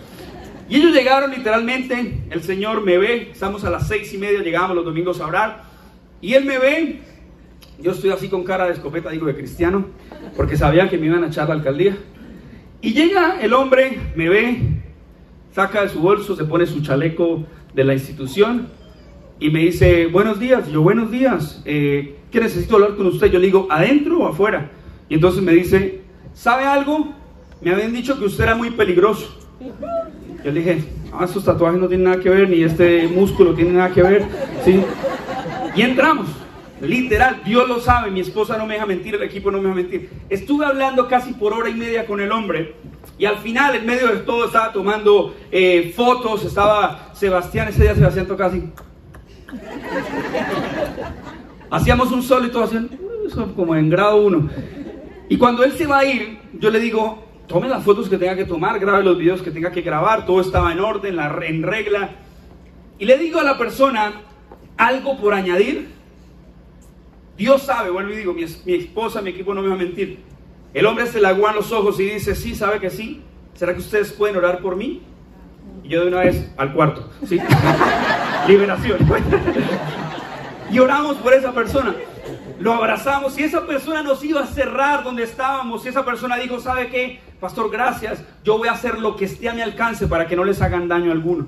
[0.72, 4.74] Y ellos llegaron literalmente, el Señor me ve, estamos a las seis y media, llegamos
[4.74, 5.64] los domingos a orar,
[6.22, 7.00] y Él me ve,
[7.78, 9.84] yo estoy así con cara de escopeta, digo de cristiano,
[10.34, 11.98] porque sabían que me iban a echar la alcaldía.
[12.80, 14.62] Y llega el hombre, me ve,
[15.54, 18.68] saca de su bolso, se pone su chaleco de la institución
[19.40, 23.30] y me dice, buenos días, yo buenos días, eh, ¿qué necesito hablar con usted?
[23.30, 24.70] Yo le digo, ¿adentro o afuera?
[25.10, 26.00] Y entonces me dice,
[26.32, 27.12] ¿sabe algo?
[27.60, 29.38] Me habían dicho que usted era muy peligroso.
[30.44, 33.72] Yo le dije, ah, estos tatuajes no tienen nada que ver, ni este músculo tiene
[33.72, 34.24] nada que ver,
[34.64, 34.82] ¿sí?
[35.76, 36.26] Y entramos,
[36.80, 39.76] literal, Dios lo sabe, mi esposa no me deja mentir, el equipo no me deja
[39.76, 40.10] mentir.
[40.28, 42.74] Estuve hablando casi por hora y media con el hombre,
[43.18, 47.94] y al final, en medio de todo, estaba tomando eh, fotos, estaba Sebastián, ese día
[47.94, 48.64] Sebastián tocaba así.
[51.70, 52.90] Hacíamos un solo y todo hacían,
[53.54, 54.50] como en grado uno.
[55.28, 58.34] Y cuando él se va a ir, yo le digo, tome las fotos que tenga
[58.34, 62.12] que tomar, grabe los videos que tenga que grabar, todo estaba en orden, en regla.
[62.98, 64.22] Y le digo a la persona
[64.78, 65.90] algo por añadir.
[67.36, 70.20] Dios sabe, vuelvo y digo, mi, esposa, mi equipo no me va a mentir.
[70.72, 73.20] El hombre se le aguan los ojos y dice, sí, sabe que sí.
[73.52, 75.02] ¿Será que ustedes pueden orar por mí?
[75.84, 77.38] Y yo de una vez al cuarto, ¿sí?
[78.48, 78.98] Liberación.
[80.70, 81.94] y oramos por esa persona.
[82.60, 85.84] Lo abrazamos y esa persona nos iba a cerrar donde estábamos.
[85.84, 87.31] Y esa persona dijo, ¿sabe qué?
[87.42, 88.22] Pastor, gracias.
[88.44, 90.86] Yo voy a hacer lo que esté a mi alcance para que no les hagan
[90.86, 91.46] daño alguno.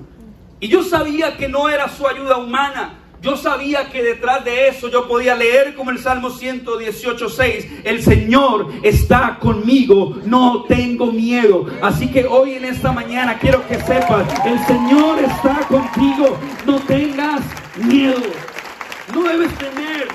[0.59, 2.95] Y yo sabía que no era su ayuda humana.
[3.21, 8.73] Yo sabía que detrás de eso yo podía leer como el Salmo 118.6, el Señor
[8.83, 11.65] está conmigo, no tengo miedo.
[11.81, 17.41] Así que hoy en esta mañana quiero que sepas, el Señor está contigo, no tengas
[17.77, 18.21] miedo,
[19.13, 20.09] no debes temer.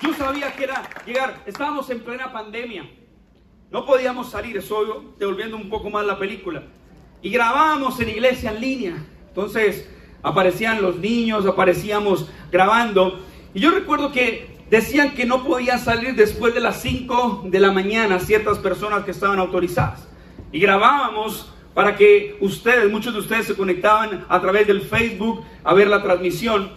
[0.00, 2.88] Yo sabía que era llegar, estábamos en plena pandemia,
[3.70, 6.62] no podíamos salir, estoy devolviendo un poco más la película,
[7.20, 9.06] y grabábamos en iglesia en línea.
[9.28, 9.88] Entonces,
[10.22, 13.20] aparecían los niños, aparecíamos grabando.
[13.54, 17.72] Y yo recuerdo que decían que no podían salir después de las 5 de la
[17.72, 20.08] mañana ciertas personas que estaban autorizadas.
[20.52, 25.74] Y grabábamos para que ustedes, muchos de ustedes se conectaban a través del Facebook a
[25.74, 26.70] ver la transmisión.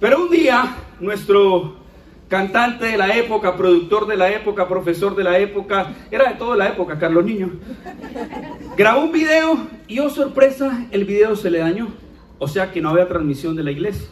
[0.00, 1.76] Pero un día nuestro
[2.28, 6.56] cantante de la época, productor de la época, profesor de la época, era de toda
[6.56, 7.52] la época, Carlos Niño,
[8.76, 11.88] grabó un video y oh sorpresa, el video se le dañó.
[12.38, 14.08] O sea que no había transmisión de la iglesia.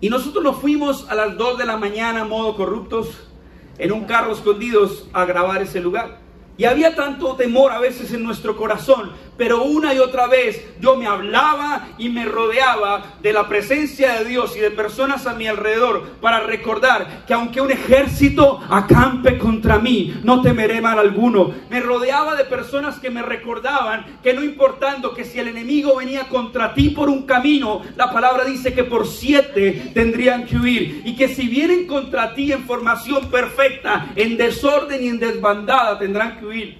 [0.00, 3.28] Y nosotros nos fuimos a las 2 de la mañana, modo corruptos,
[3.76, 6.20] en un carro escondidos a grabar ese lugar.
[6.56, 10.96] Y había tanto temor a veces en nuestro corazón, pero una y otra vez yo
[10.96, 15.46] me hablaba y me rodeaba de la presencia de Dios y de personas a mi
[15.46, 21.54] alrededor para recordar que aunque un ejército acampe contra mí, no temeré mal alguno.
[21.70, 26.28] Me rodeaba de personas que me recordaban que no importando que si el enemigo venía
[26.28, 31.16] contra ti por un camino, la palabra dice que por siete tendrían que huir y
[31.16, 36.44] que si vienen contra ti en formación perfecta, en desorden y en desbandada, tendrán que
[36.44, 36.78] huir.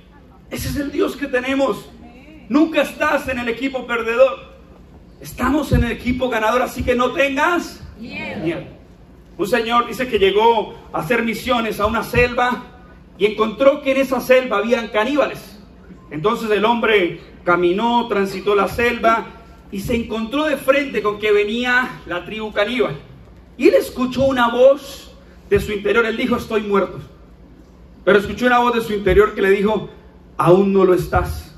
[0.51, 1.87] Ese es el Dios que tenemos.
[2.51, 4.41] Nunca estás en el equipo perdedor.
[5.21, 8.65] Estamos en el equipo ganador, así que no tengas miedo.
[9.39, 12.65] Un señor dice que llegó a hacer misiones a una selva
[13.17, 15.61] y encontró que en esa selva habían caníbales.
[16.11, 19.27] Entonces el hombre caminó, transitó la selva
[19.71, 22.97] y se encontró de frente con que venía la tribu caníbal.
[23.59, 25.15] Y él escuchó una voz
[25.49, 26.05] de su interior.
[26.05, 26.99] Él dijo, estoy muerto.
[28.05, 29.89] Pero escuchó una voz de su interior que le dijo,
[30.37, 31.50] aún no lo estás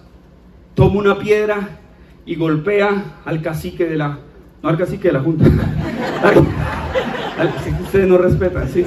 [0.75, 1.81] toma una piedra
[2.25, 4.19] y golpea al cacique de la,
[4.63, 5.45] no al cacique de la junta,
[7.39, 8.85] al, cacique ustedes no respetan, sí,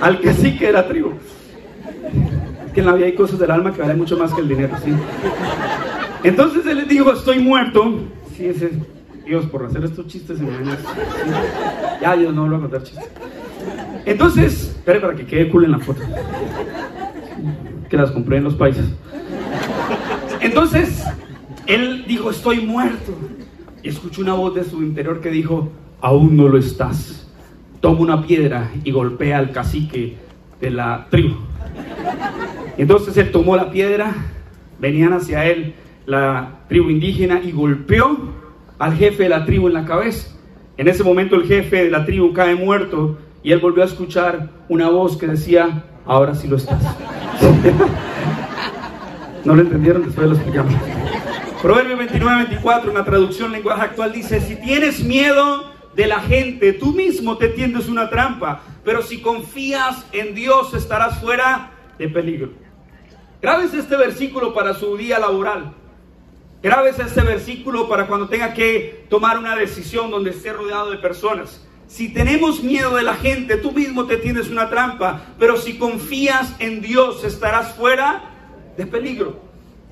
[0.00, 1.12] al cacique de la tribu.
[2.66, 4.48] Es que en la vida hay cosas del alma que valen mucho más que el
[4.48, 4.92] dinero, sí.
[6.22, 8.00] Entonces él le dijo, estoy muerto.
[8.36, 8.70] Sí, ese,
[9.24, 10.84] Dios, por hacer estos chistes en sí.
[12.00, 13.08] Ya, yo no vuelvo a contar chistes.
[14.04, 16.00] Entonces, espere para que quede cool en la foto.
[17.88, 18.84] Que las compré en los países.
[20.40, 21.04] Entonces,
[21.66, 23.16] él dijo, estoy muerto.
[23.82, 27.28] Y escuchó una voz de su interior que dijo, aún no lo estás.
[27.80, 30.16] Toma una piedra y golpea al cacique
[30.60, 31.36] de la tribu.
[32.76, 34.14] Entonces él tomó la piedra,
[34.78, 35.74] venían hacia él
[36.06, 38.18] la tribu indígena y golpeó
[38.78, 40.28] al jefe de la tribu en la cabeza.
[40.76, 44.50] En ese momento el jefe de la tribu cae muerto y él volvió a escuchar
[44.68, 46.82] una voz que decía, ahora sí lo estás.
[49.44, 50.04] ¿No lo entendieron?
[50.04, 50.74] Después lo explicamos.
[51.62, 56.92] Proverbio 29, 24, una traducción lenguaje actual dice, si tienes miedo de la gente, tú
[56.92, 62.50] mismo te tiendes una trampa, pero si confías en Dios estarás fuera de peligro.
[63.42, 65.74] Grabes este versículo para su día laboral.
[66.62, 71.66] Grabes este versículo para cuando tenga que tomar una decisión donde esté rodeado de personas.
[71.86, 76.54] Si tenemos miedo de la gente, tú mismo te tienes una trampa, pero si confías
[76.58, 78.29] en Dios estarás fuera
[78.80, 79.38] de peligro.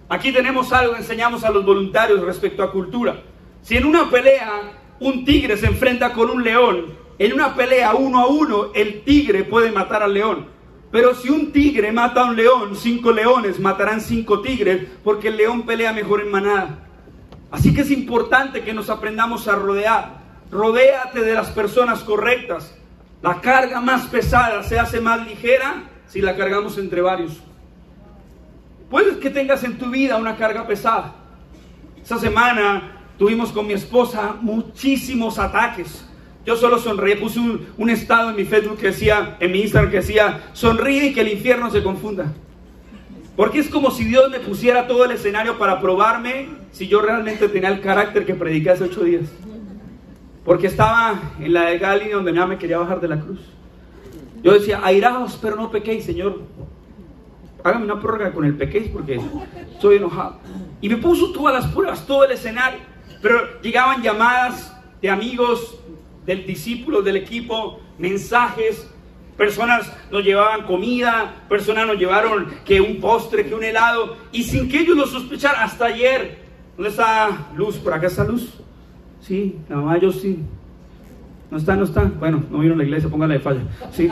[0.09, 3.20] Aquí tenemos algo enseñamos a los voluntarios respecto a cultura.
[3.61, 6.87] Si en una pelea un tigre se enfrenta con un león,
[7.18, 10.46] en una pelea uno a uno el tigre puede matar al león.
[10.90, 15.37] Pero si un tigre mata a un león, cinco leones matarán cinco tigres porque el
[15.37, 16.87] león pelea mejor en manada.
[17.51, 20.22] Así que es importante que nos aprendamos a rodear.
[20.51, 22.74] Rodéate de las personas correctas.
[23.20, 27.42] La carga más pesada se hace más ligera si la cargamos entre varios.
[28.90, 31.14] Puedes que tengas en tu vida una carga pesada.
[32.03, 36.04] Esa semana tuvimos con mi esposa muchísimos ataques.
[36.46, 39.98] Yo solo sonreí, puse un, estado en mi Facebook que decía, en mi Instagram que
[39.98, 42.33] decía, sonríe y que el infierno se confunda.
[43.37, 47.48] Porque es como si Dios me pusiera todo el escenario para probarme si yo realmente
[47.48, 49.31] tenía el carácter que prediqué hace ocho días.
[50.46, 53.40] Porque estaba en la de Gali donde nada me quería bajar de la cruz.
[54.42, 56.40] Yo decía, airaos, pero no pequéis, Señor
[57.69, 59.21] hágame una prórroga con el pequeño porque
[59.73, 60.40] estoy enojado.
[60.81, 62.81] Y me puso todas las pruebas, todo el escenario.
[63.21, 65.79] Pero llegaban llamadas de amigos,
[66.25, 68.88] del discípulo, del equipo, mensajes,
[69.37, 74.69] personas nos llevaban comida, personas nos llevaron que un postre, que un helado, y sin
[74.69, 76.38] que ellos lo sospecharan, hasta ayer,
[76.77, 77.77] ¿dónde está Luz?
[77.77, 78.54] ¿Por acá está Luz?
[79.21, 80.40] Sí, la mamá yo sí.
[81.51, 81.77] ¿No está?
[81.77, 82.05] ¿No está?
[82.05, 83.61] Bueno, no vieron la iglesia, póngale de falla.
[83.90, 84.09] Sí.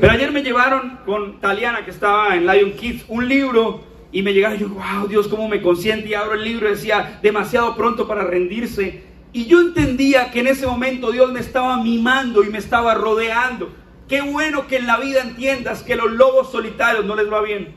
[0.00, 4.32] Pero ayer me llevaron con Taliana, que estaba en Lion Kids, un libro y me
[4.32, 6.08] llegaba y yo, wow, Dios, cómo me consiente.
[6.08, 9.04] Y abro el libro y decía, demasiado pronto para rendirse.
[9.32, 13.70] Y yo entendía que en ese momento Dios me estaba mimando y me estaba rodeando.
[14.08, 17.74] Qué bueno que en la vida entiendas que los lobos solitarios no les va bien.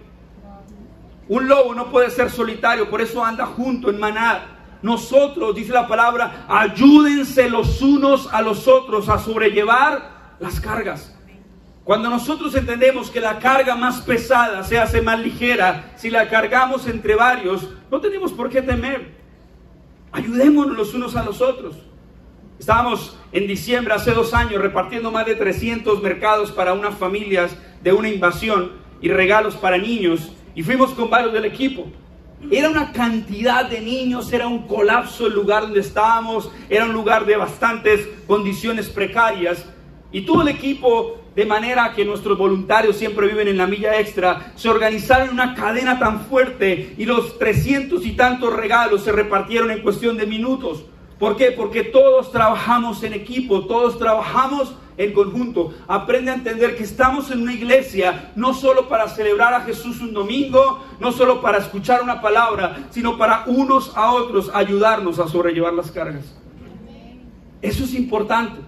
[1.28, 4.59] Un lobo no puede ser solitario, por eso anda junto en manada.
[4.82, 11.16] Nosotros, dice la palabra, ayúdense los unos a los otros a sobrellevar las cargas.
[11.84, 16.88] Cuando nosotros entendemos que la carga más pesada se hace más ligera, si la cargamos
[16.88, 19.16] entre varios, no tenemos por qué temer.
[20.12, 21.76] Ayudémonos los unos a los otros.
[22.60, 27.94] Estábamos en diciembre, hace dos años, repartiendo más de 300 mercados para unas familias de
[27.94, 30.32] una invasión y regalos para niños.
[30.56, 31.88] Y fuimos con varios del equipo.
[32.52, 37.26] Era una cantidad de niños, era un colapso el lugar donde estábamos, era un lugar
[37.26, 39.66] de bastantes condiciones precarias.
[40.12, 44.54] Y todo el equipo, de manera que nuestros voluntarios siempre viven en la milla extra,
[44.56, 49.70] se organizaron en una cadena tan fuerte y los trescientos y tantos regalos se repartieron
[49.70, 50.86] en cuestión de minutos.
[51.20, 51.52] ¿Por qué?
[51.52, 55.74] Porque todos trabajamos en equipo, todos trabajamos en conjunto.
[55.88, 60.14] Aprende a entender que estamos en una iglesia no solo para celebrar a Jesús un
[60.14, 65.74] domingo, no solo para escuchar una palabra, sino para unos a otros ayudarnos a sobrellevar
[65.74, 66.36] las cargas.
[67.62, 68.62] Eso es importante.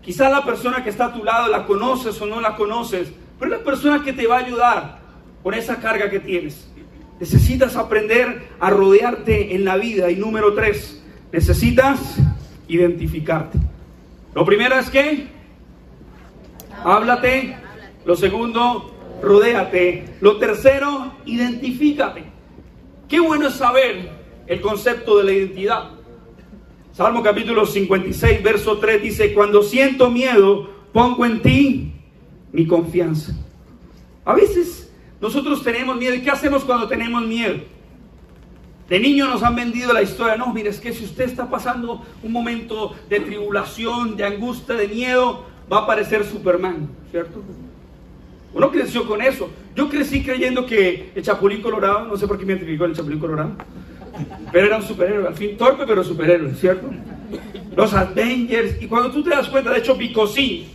[0.00, 3.52] Quizá la persona que está a tu lado la conoces o no la conoces, pero
[3.52, 4.98] es la persona que te va a ayudar
[5.42, 6.70] con esa carga que tienes.
[7.18, 10.10] Necesitas aprender a rodearte en la vida.
[10.10, 12.16] Y número tres, necesitas
[12.68, 13.58] identificarte.
[14.34, 15.28] Lo primero es que
[16.84, 17.56] háblate.
[18.04, 20.16] Lo segundo, rodéate.
[20.20, 22.24] Lo tercero, identifícate.
[23.08, 24.10] Qué bueno es saber
[24.46, 25.90] el concepto de la identidad.
[26.92, 31.92] Salmo capítulo 56, verso 3 dice, cuando siento miedo, pongo en ti
[32.52, 33.34] mi confianza.
[34.24, 36.14] A veces nosotros tenemos miedo.
[36.14, 37.56] ¿Y qué hacemos cuando tenemos miedo?
[38.88, 42.02] De niño nos han vendido la historia, no, mire, es que si usted está pasando
[42.22, 47.42] un momento de tribulación, de angustia, de miedo, va a aparecer Superman, ¿cierto?
[48.54, 49.50] Uno creció con eso.
[49.76, 53.18] Yo crecí creyendo que el Chapulín Colorado, no sé por qué me identificó el Chapulín
[53.18, 53.52] Colorado,
[54.50, 56.88] pero era un superhéroe, al fin torpe, pero superhéroe, ¿cierto?
[57.76, 60.66] Los Avengers, y cuando tú te das cuenta, de hecho, Bicosí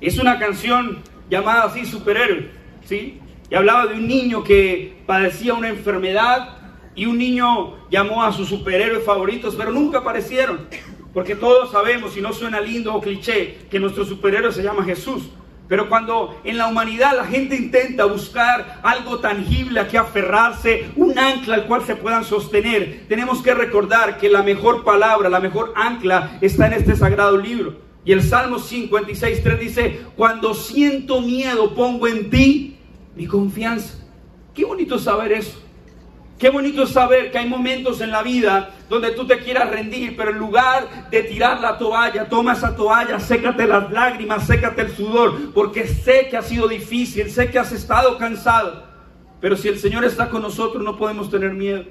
[0.00, 0.98] es una canción
[1.28, 2.48] llamada así, superhéroe,
[2.86, 3.18] ¿sí?
[3.50, 6.59] Y hablaba de un niño que padecía una enfermedad
[6.94, 10.66] y un niño llamó a sus superhéroes favoritos, pero nunca aparecieron.
[11.12, 15.30] Porque todos sabemos, y no suena lindo o cliché, que nuestro superhéroe se llama Jesús.
[15.70, 21.16] Pero cuando en la humanidad la gente intenta buscar algo tangible a que aferrarse, un
[21.16, 25.72] ancla al cual se puedan sostener, tenemos que recordar que la mejor palabra, la mejor
[25.76, 27.76] ancla está en este sagrado libro.
[28.04, 32.78] Y el Salmo 56.3 dice, cuando siento miedo pongo en ti
[33.14, 33.94] mi confianza.
[34.54, 35.62] Qué bonito saber eso.
[36.40, 40.16] Qué bonito es saber que hay momentos en la vida donde tú te quieras rendir,
[40.16, 44.96] pero en lugar de tirar la toalla, toma esa toalla, sécate las lágrimas, sécate el
[44.96, 48.84] sudor, porque sé que ha sido difícil, sé que has estado cansado,
[49.38, 51.84] pero si el Señor está con nosotros no podemos tener miedo.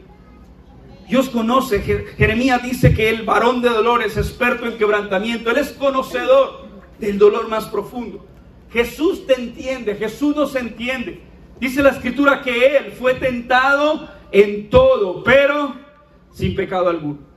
[1.07, 1.81] Dios conoce,
[2.17, 6.65] Jeremías dice que el varón de dolores, experto en quebrantamiento, Él es conocedor
[6.97, 8.25] del dolor más profundo.
[8.71, 11.21] Jesús te entiende, Jesús nos entiende.
[11.59, 15.75] Dice la escritura que Él fue tentado en todo, pero
[16.31, 17.29] sin pecado alguno.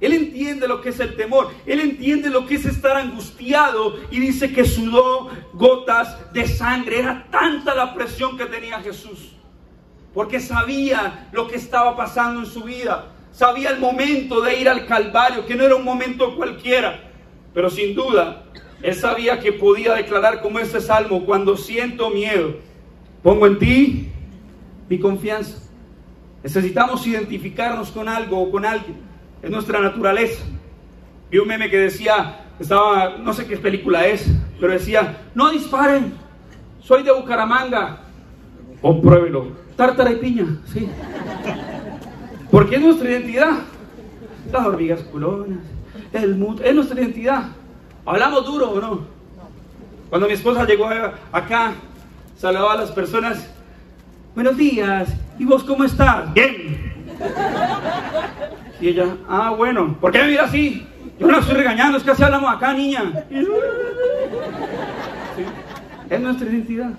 [0.00, 4.18] Él entiende lo que es el temor, él entiende lo que es estar angustiado y
[4.18, 7.00] dice que sudó gotas de sangre.
[7.00, 9.32] Era tanta la presión que tenía Jesús,
[10.14, 14.86] porque sabía lo que estaba pasando en su vida, sabía el momento de ir al
[14.86, 17.10] Calvario, que no era un momento cualquiera,
[17.52, 18.44] pero sin duda,
[18.82, 22.54] él sabía que podía declarar como este salmo, cuando siento miedo,
[23.22, 24.08] pongo en ti
[24.88, 25.69] mi confianza.
[26.42, 28.96] Necesitamos identificarnos con algo o con alguien.
[29.42, 30.42] Es nuestra naturaleza.
[31.30, 34.26] Vi un meme que decía, estaba, no sé qué película es,
[34.58, 36.14] pero decía, no disparen,
[36.82, 38.00] soy de Bucaramanga.
[38.80, 39.52] Compruébelo.
[39.76, 40.88] Tártara y piña, sí.
[42.50, 43.52] Porque es nuestra identidad.
[44.50, 45.60] Las hormigas culonas,
[46.12, 47.44] el mut, es nuestra identidad.
[48.04, 49.00] ¿Hablamos duro o no?
[50.08, 50.88] Cuando mi esposa llegó
[51.30, 51.74] acá,
[52.36, 53.48] saludaba a las personas,
[54.34, 55.08] buenos días,
[55.38, 56.32] ¿y vos cómo estás?
[56.34, 56.92] Bien.
[58.80, 60.86] Y ella, ah, bueno, ¿por qué me mira así?
[61.18, 63.24] Yo no estoy regañando, es que así hablamos acá, niña.
[66.08, 66.90] Es nuestra identidad.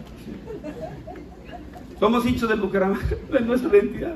[1.99, 3.01] Somos hinchos del Bucaramanga,
[3.33, 4.13] es nuestra identidad.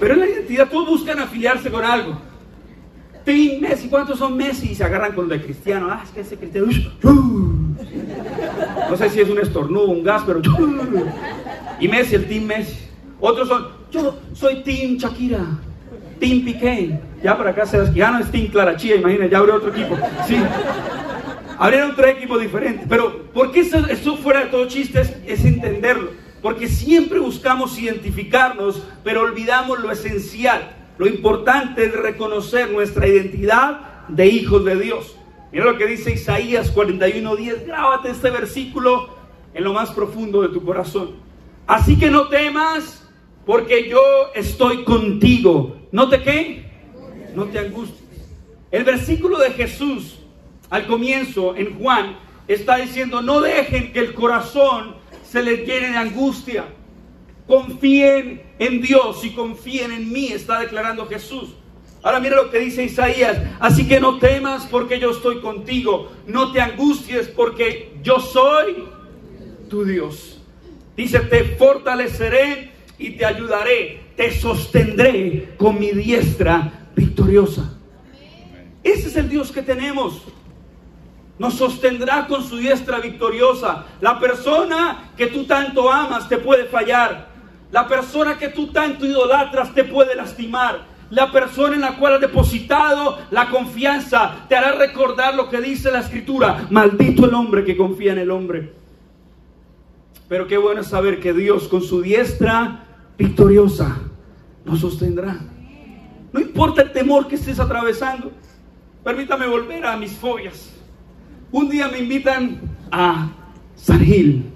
[0.00, 2.18] Pero en la identidad todos buscan afiliarse con algo.
[3.24, 4.72] Team Messi, ¿cuántos son Messi?
[4.72, 5.88] Y se agarran con lo de Cristiano.
[5.90, 6.68] Ah, es que ese Cristiano.
[8.90, 10.40] No sé si es un estornudo, un gas, pero.
[11.80, 12.78] Y Messi, el Team Messi.
[13.20, 15.44] Otros son, yo soy Team Shakira,
[16.18, 17.00] Team Piqué.
[17.22, 19.96] Ya para acá se ya no es Team Clarachía, imagínate, ya abrió otro equipo.
[20.26, 20.36] Sí.
[21.58, 22.86] Abrieron tres equipos diferentes.
[22.88, 25.00] Pero, ¿por qué eso, eso fuera de todo chiste?
[25.00, 26.10] Es, es entenderlo.
[26.42, 30.72] Porque siempre buscamos identificarnos, pero olvidamos lo esencial.
[30.98, 35.16] Lo importante es reconocer nuestra identidad de hijos de Dios.
[35.54, 37.66] Mira lo que dice Isaías 41:10.
[37.66, 39.08] Grábate este versículo
[39.54, 41.12] en lo más profundo de tu corazón.
[41.64, 43.08] Así que no temas,
[43.46, 44.02] porque yo
[44.34, 45.76] estoy contigo.
[45.92, 46.64] ¿No te qué?
[47.36, 48.00] No te angusties.
[48.72, 50.18] El versículo de Jesús
[50.70, 52.16] al comienzo en Juan
[52.48, 56.64] está diciendo, no dejen que el corazón se les llene de angustia.
[57.46, 61.50] Confíen en Dios y confíen en mí, está declarando Jesús.
[62.04, 63.38] Ahora mira lo que dice Isaías.
[63.58, 66.12] Así que no temas porque yo estoy contigo.
[66.26, 68.84] No te angusties porque yo soy
[69.68, 70.40] tu Dios.
[70.96, 74.04] Dice, te fortaleceré y te ayudaré.
[74.16, 77.74] Te sostendré con mi diestra victoriosa.
[78.84, 80.22] Ese es el Dios que tenemos
[81.38, 83.86] nos sostendrá con su diestra victoriosa.
[84.00, 87.28] La persona que tú tanto amas te puede fallar.
[87.72, 90.93] La persona que tú tanto idolatras te puede lastimar.
[91.14, 95.92] La persona en la cual has depositado la confianza te hará recordar lo que dice
[95.92, 96.66] la escritura.
[96.70, 98.72] Maldito el hombre que confía en el hombre.
[100.28, 102.84] Pero qué bueno saber que Dios con su diestra
[103.16, 103.96] victoriosa
[104.64, 105.38] nos sostendrá.
[106.32, 108.32] No importa el temor que estés atravesando.
[109.04, 110.74] Permítame volver a mis fobias.
[111.52, 112.60] Un día me invitan
[112.90, 113.30] a
[113.76, 114.46] San Gil.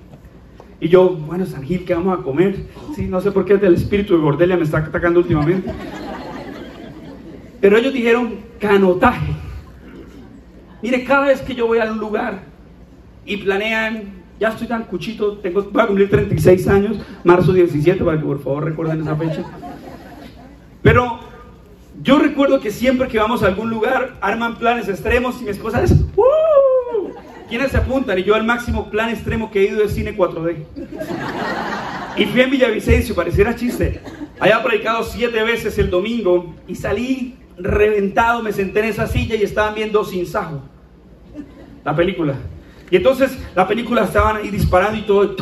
[0.81, 2.67] Y yo, bueno, San Gil, ¿qué vamos a comer?
[2.97, 5.73] Sí, no sé por qué el espíritu de Gordelia me está atacando últimamente.
[7.61, 9.33] Pero ellos dijeron canotaje.
[10.83, 12.41] Mire, cada vez que yo voy a un lugar
[13.25, 14.05] y planean,
[14.39, 18.43] ya estoy tan cuchito, tengo, voy a cumplir 36 años, marzo 17, para que por
[18.43, 19.43] favor recuerden esa fecha.
[20.83, 21.19] Pero
[22.03, 25.83] yo recuerdo que siempre que vamos a algún lugar, arman planes extremos y mi esposa
[25.83, 27.11] es, ¡Uh!
[27.49, 28.19] ¿quiénes se apuntan?
[28.19, 30.65] Y yo al máximo plan extremo que he ido es cine 4D.
[32.17, 34.01] Y fui en Villavicencio, pareciera chiste.
[34.39, 39.43] Había predicado siete veces el domingo y salí reventado, me senté en esa silla y
[39.43, 40.63] estaban viendo Sin Sajo,
[41.85, 42.35] la película.
[42.91, 45.37] Y entonces la película estaban ahí disparando y todo,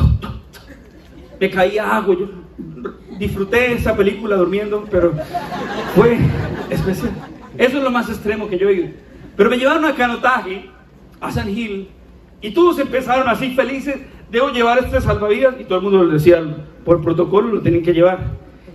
[1.39, 2.29] me caía agua, yo
[3.17, 5.13] disfruté esa película durmiendo, pero
[5.95, 6.17] fue
[6.69, 7.11] especial.
[7.57, 8.87] Eso es lo más extremo que yo he ido.
[9.35, 10.69] Pero me llevaron a canotaje,
[11.19, 11.89] a San Gil,
[12.41, 13.97] y todos empezaron así felices,
[14.31, 16.43] debo llevar este salvavidas, y todo el mundo lo decía,
[16.85, 18.19] por protocolo lo tienen que llevar.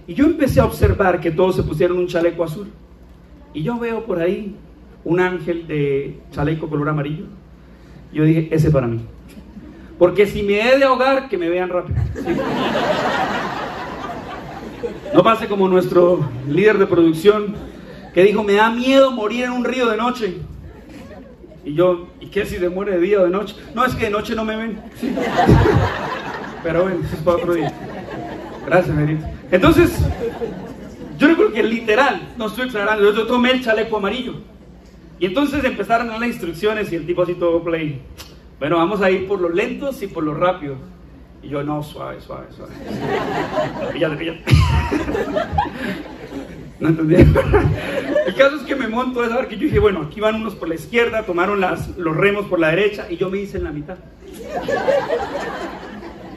[0.07, 2.69] Y yo empecé a observar que todos se pusieron un chaleco azul.
[3.55, 4.57] Y yo veo por ahí
[5.05, 7.25] un ángel de chaleco color amarillo.
[8.13, 9.01] Yo dije, ese para mí.
[9.99, 11.99] Porque si me he de ahogar, que me vean rápido.
[15.15, 17.55] No pase como nuestro líder de producción
[18.15, 20.39] que dijo, me da miedo morir en un río de noche.
[21.65, 23.55] Y yo, ¿y qué si se muere de día o de noche?
[23.75, 24.81] No, es que de noche no me ven.
[26.63, 27.73] Pero bueno, es para otro día.
[28.67, 29.25] Gracias, Merito.
[29.51, 29.93] Entonces,
[31.19, 34.35] yo creo que literal, no estoy aclarando, yo tomé el chaleco amarillo.
[35.19, 38.01] Y entonces empezaron las instrucciones y el tipo así todo play.
[38.59, 40.79] Bueno, vamos a ir por los lentos y por los rápidos.
[41.43, 42.73] Y yo, no, suave, suave, suave.
[43.93, 44.43] Píllate, píllate.
[46.83, 47.15] No entendí.
[47.15, 50.67] El caso es que me monto esa que yo dije, bueno, aquí van unos por
[50.67, 53.71] la izquierda, tomaron las, los remos por la derecha y yo me hice en la
[53.71, 53.99] mitad.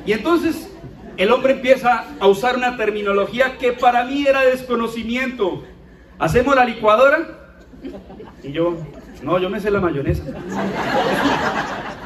[0.06, 0.72] Y entonces
[1.18, 5.64] el hombre empieza a usar una terminología que para mí era desconocimiento.
[6.20, 7.28] ¿Hacemos la licuadora?
[8.44, 8.78] Y yo,
[9.22, 10.24] no, yo me sé la mayonesa.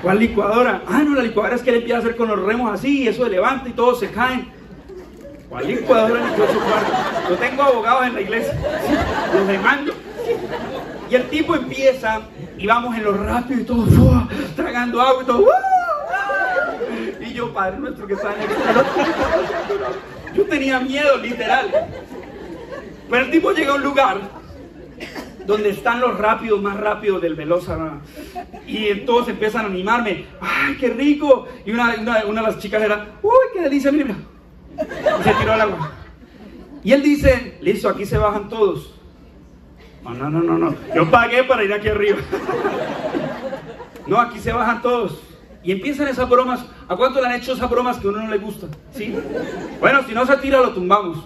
[0.02, 0.82] ¿Cuál licuadora?
[0.88, 3.08] Ah, no, la licuadora es que le empieza a hacer con los remos así, y
[3.08, 4.52] eso se levanta y todos se caen.
[5.50, 6.22] ¿Cuál licuadora?
[7.30, 8.54] Yo tengo abogados en la iglesia,
[9.34, 9.94] los demando.
[11.10, 12.22] Y el tipo empieza,
[12.58, 15.46] y vamos en lo rápido y todo, tragando agua y todo.
[17.48, 18.50] Padre nuestro que está en el
[20.36, 21.70] Yo tenía miedo, literal.
[23.10, 24.20] Pero el tipo llega a un lugar
[25.46, 27.68] donde están los rápidos, más rápidos del Veloz.
[28.68, 30.26] Y todos empiezan a animarme.
[30.40, 31.48] ¡Ay, qué rico!
[31.66, 33.92] Y una, de las chicas era, ¡Uy, qué delicia!
[33.92, 34.16] Mira,
[34.78, 35.92] Y se tiró al agua.
[36.84, 38.94] Y él dice, listo, aquí se bajan todos.
[40.04, 40.76] No, no, no, no, no.
[40.96, 42.20] Yo pagué para ir aquí arriba.
[44.08, 45.29] No, aquí se bajan todos.
[45.70, 46.66] Y empiezan esas bromas.
[46.88, 48.66] ¿A cuánto le han hecho esas bromas que a uno no le gusta?
[48.92, 49.14] ¿Sí?
[49.80, 51.20] Bueno, si no se tira, lo tumbamos.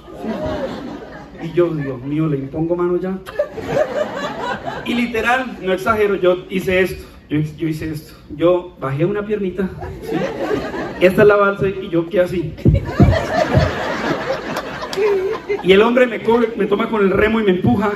[1.41, 3.17] Y yo, Dios mío, le impongo mano ya.
[4.83, 7.05] Y literal, no exagero, yo hice esto.
[7.29, 7.37] Yo,
[7.69, 8.15] hice esto.
[8.35, 9.69] Yo bajé una piernita.
[10.99, 12.53] Esta es la balsa y yo quedé así.
[15.63, 16.19] Y el hombre me,
[16.57, 17.93] me toma con el remo y me empuja.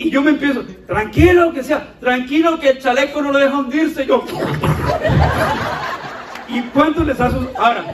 [0.00, 4.06] Y yo me empiezo, tranquilo que sea, tranquilo que el chaleco no lo deja hundirse.
[4.06, 4.24] Yo.
[6.48, 7.36] ¿Y cuánto les hace?
[7.58, 7.84] Ahora,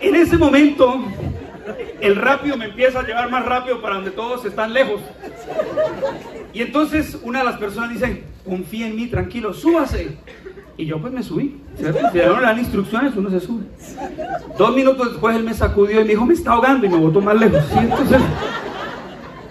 [0.00, 1.04] en ese momento,
[2.00, 5.00] el rápido me empieza a llevar más rápido para donde todos están lejos.
[6.52, 10.18] Y entonces una de las personas dice, confía en mí, tranquilo, súbase.
[10.76, 13.62] Y yo pues me subí, no le dan instrucciones, uno se sube.
[14.58, 17.20] Dos minutos después él me sacudió y me dijo, me está ahogando y me botó
[17.20, 17.62] más lejos.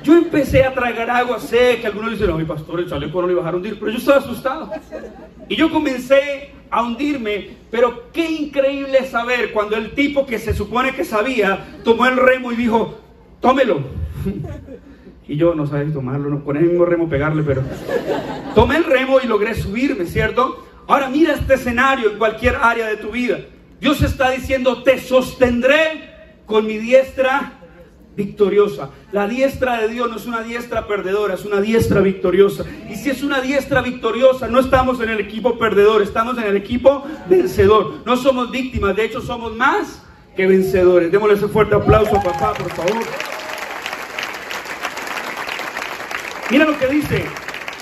[0.06, 3.34] Yo empecé a tragar agua, que algunos dicen, no, mi pastor, el chaleco no le
[3.34, 4.70] iba a hundir, pero yo estaba asustado.
[5.50, 10.94] Y yo comencé a hundirme, pero qué increíble saber cuando el tipo que se supone
[10.94, 13.00] que sabía, tomó el remo y dijo,
[13.42, 13.82] tómelo.
[15.28, 17.64] Y yo no sabía tomarlo, no con el mismo remo pegarle, pero
[18.54, 20.64] tomé el remo y logré subirme, ¿cierto?
[20.86, 23.40] Ahora mira este escenario en cualquier área de tu vida.
[23.82, 26.14] Dios está diciendo, te sostendré
[26.46, 27.54] con mi diestra
[28.16, 28.92] victoriosa.
[29.12, 32.64] La diestra de Dios no es una diestra perdedora, es una diestra victoriosa.
[32.90, 36.56] Y si es una diestra victoriosa, no estamos en el equipo perdedor, estamos en el
[36.56, 37.96] equipo vencedor.
[38.06, 40.02] No somos víctimas, de hecho somos más
[40.36, 41.12] que vencedores.
[41.12, 43.04] Démosle ese fuerte aplauso, papá, por favor.
[46.52, 47.26] Mira lo que dice,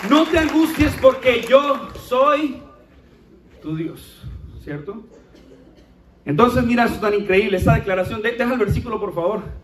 [0.09, 2.61] no te angusties porque yo soy
[3.61, 4.21] tu Dios,
[4.63, 5.03] ¿cierto?
[6.25, 9.62] Entonces mira eso tan increíble, esta declaración, deja el versículo por favor.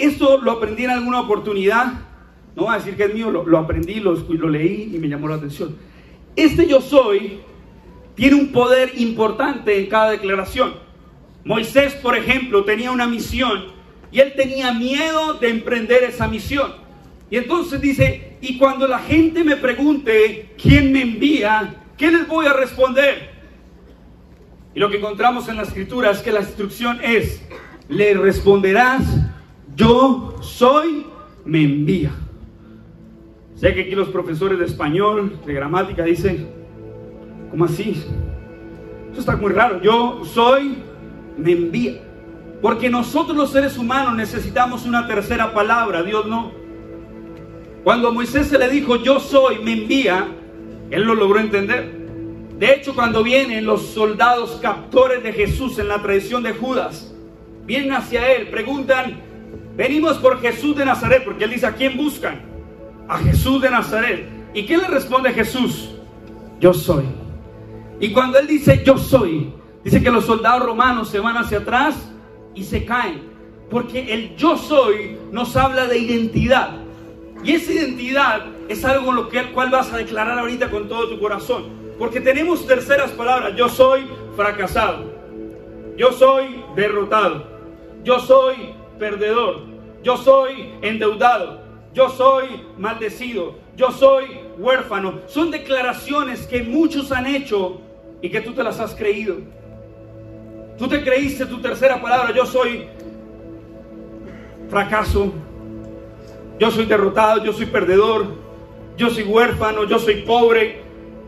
[0.00, 1.92] Esto lo aprendí en alguna oportunidad,
[2.56, 5.28] no voy a decir que es mío, lo, aprendí, lo, lo leí y me llamó
[5.28, 5.76] la atención.
[6.34, 7.40] Este yo soy
[8.14, 10.74] tiene un poder importante en cada declaración.
[11.44, 13.66] Moisés, por ejemplo, tenía una misión
[14.10, 16.72] y él tenía miedo de emprender esa misión.
[17.30, 22.46] Y entonces dice, y cuando la gente me pregunte quién me envía, ¿qué les voy
[22.46, 23.30] a responder?
[24.74, 27.42] Y lo que encontramos en la escritura es que la instrucción es,
[27.88, 29.02] le responderás,
[29.76, 31.06] yo soy,
[31.44, 32.12] me envía.
[33.54, 36.48] Sé que aquí los profesores de español, de gramática, dicen,
[37.50, 38.02] ¿cómo así?
[39.12, 39.82] Eso está muy raro.
[39.82, 40.78] Yo soy,
[41.36, 42.00] me envía.
[42.62, 46.52] Porque nosotros los seres humanos necesitamos una tercera palabra, Dios no.
[47.84, 50.28] Cuando Moisés se le dijo, yo soy, me envía,
[50.90, 52.00] él lo logró entender.
[52.58, 57.14] De hecho, cuando vienen los soldados captores de Jesús en la tradición de Judas,
[57.64, 59.20] vienen hacia él, preguntan,
[59.80, 62.42] venimos por Jesús de Nazaret, porque él dice, ¿a quién buscan?
[63.08, 64.28] A Jesús de Nazaret.
[64.52, 65.92] ¿Y qué le responde Jesús?
[66.60, 67.04] Yo soy.
[67.98, 71.96] Y cuando él dice, yo soy, dice que los soldados romanos se van hacia atrás
[72.54, 73.22] y se caen.
[73.70, 76.72] Porque el yo soy nos habla de identidad.
[77.42, 81.18] Y esa identidad es algo lo que, cual vas a declarar ahorita con todo tu
[81.18, 81.70] corazón.
[81.98, 83.56] Porque tenemos terceras palabras.
[83.56, 84.02] Yo soy
[84.36, 85.10] fracasado.
[85.96, 87.46] Yo soy derrotado.
[88.04, 89.69] Yo soy perdedor.
[90.02, 91.60] Yo soy endeudado.
[91.92, 92.46] Yo soy
[92.78, 93.56] maldecido.
[93.76, 95.20] Yo soy huérfano.
[95.26, 97.80] Son declaraciones que muchos han hecho
[98.22, 99.36] y que tú te las has creído.
[100.78, 102.32] Tú te creíste tu tercera palabra.
[102.34, 102.88] Yo soy
[104.68, 105.32] fracaso.
[106.58, 107.44] Yo soy derrotado.
[107.44, 108.26] Yo soy perdedor.
[108.96, 109.84] Yo soy huérfano.
[109.84, 110.82] Yo soy pobre.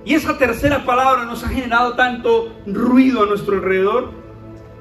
[0.05, 4.11] Y esa tercera palabra nos ha generado tanto ruido a nuestro alrededor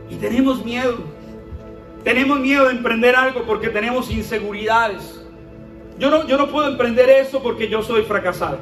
[0.09, 0.97] y tenemos miedo.
[2.03, 5.23] Tenemos miedo de emprender algo porque tenemos inseguridades.
[5.99, 8.57] Yo no, yo no puedo emprender eso porque yo soy fracasado.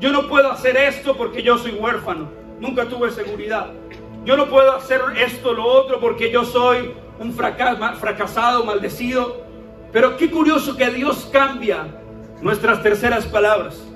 [0.00, 2.30] Yo no puedo hacer esto porque yo soy huérfano.
[2.60, 3.70] Nunca tuve seguridad.
[4.24, 9.44] Yo no puedo hacer esto, lo otro porque yo soy un fracasado, maldecido.
[9.92, 11.86] Pero qué curioso que Dios cambia
[12.42, 13.88] nuestras terceras palabras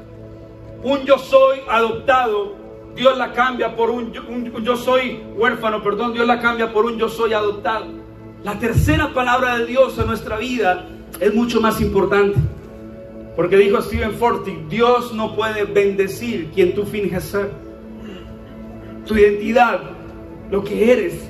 [0.82, 2.56] un yo soy adoptado,
[2.94, 4.12] Dios la cambia por un,
[4.62, 8.01] yo soy huérfano, perdón, Dios la cambia por un yo soy adoptado.
[8.44, 10.86] La tercera palabra de Dios en nuestra vida
[11.20, 12.38] es mucho más importante.
[13.36, 17.50] Porque dijo Stephen Forti, Dios no puede bendecir quien tú finges ser.
[19.06, 19.80] Tu identidad,
[20.50, 21.28] lo que eres,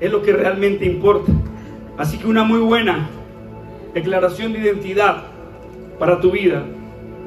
[0.00, 1.30] es lo que realmente importa.
[1.96, 3.08] Así que una muy buena
[3.94, 5.24] declaración de identidad
[5.98, 6.64] para tu vida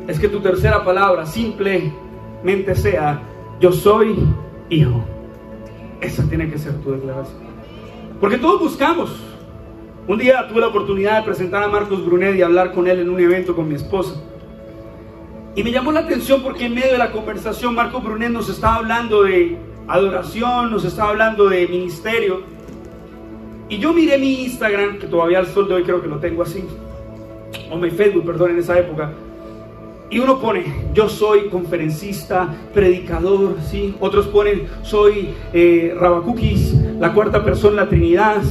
[0.07, 3.21] es que tu tercera palabra simplemente sea,
[3.61, 4.15] yo soy
[4.69, 5.05] hijo.
[6.01, 7.50] Esa tiene que ser tu declaración.
[8.21, 9.09] Porque todos buscamos.
[10.07, 13.09] Un día tuve la oportunidad de presentar a Marcos Brunet y hablar con él en
[13.09, 14.13] un evento con mi esposa.
[15.55, 18.75] Y me llamó la atención porque en medio de la conversación Marco Brunet nos estaba
[18.75, 19.57] hablando de
[19.87, 22.43] adoración, nos estaba hablando de ministerio.
[23.69, 26.43] Y yo miré mi Instagram, que todavía al sol de hoy creo que lo tengo
[26.43, 26.63] así,
[27.71, 29.11] o mi Facebook, perdón, en esa época.
[30.11, 33.95] Y uno pone, yo soy conferencista, predicador, ¿sí?
[33.99, 35.95] Otros ponen, soy eh,
[37.01, 38.43] la cuarta persona, la Trinidad,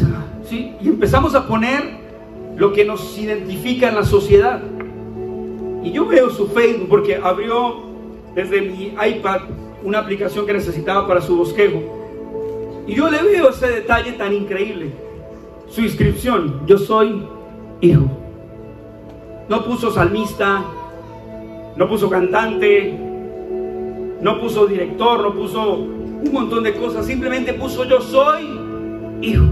[0.43, 0.75] ¿sí?
[0.81, 1.85] Y empezamos a poner
[2.57, 4.61] lo que nos identifica en la sociedad.
[5.85, 7.77] Y yo veo su Facebook porque abrió
[8.35, 9.43] desde mi iPad
[9.85, 11.81] una aplicación que necesitaba para su bosquejo.
[12.89, 14.91] Y yo le veo ese detalle tan increíble.
[15.69, 17.23] Su inscripción, yo soy
[17.81, 18.11] hijo.
[19.49, 20.65] No puso salmista,
[21.77, 22.99] no puso cantante,
[24.21, 28.49] no puso director, no puso un montón de cosas, simplemente puso yo soy
[29.23, 29.45] hijo.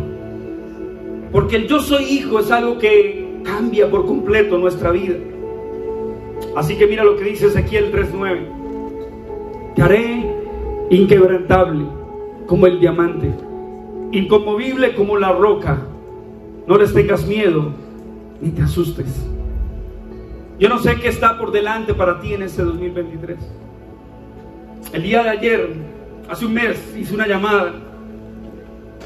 [1.32, 5.16] Porque el yo soy hijo es algo que cambia por completo nuestra vida.
[6.56, 8.40] Así que mira lo que dice Ezequiel 3:9.
[9.74, 10.24] Te haré
[10.90, 11.84] inquebrantable
[12.46, 13.30] como el diamante,
[14.12, 15.86] inconmovible como la roca.
[16.66, 17.72] No les tengas miedo
[18.40, 19.26] ni te asustes.
[20.58, 23.38] Yo no sé qué está por delante para ti en este 2023.
[24.92, 25.70] El día de ayer,
[26.28, 27.72] hace un mes, hice una llamada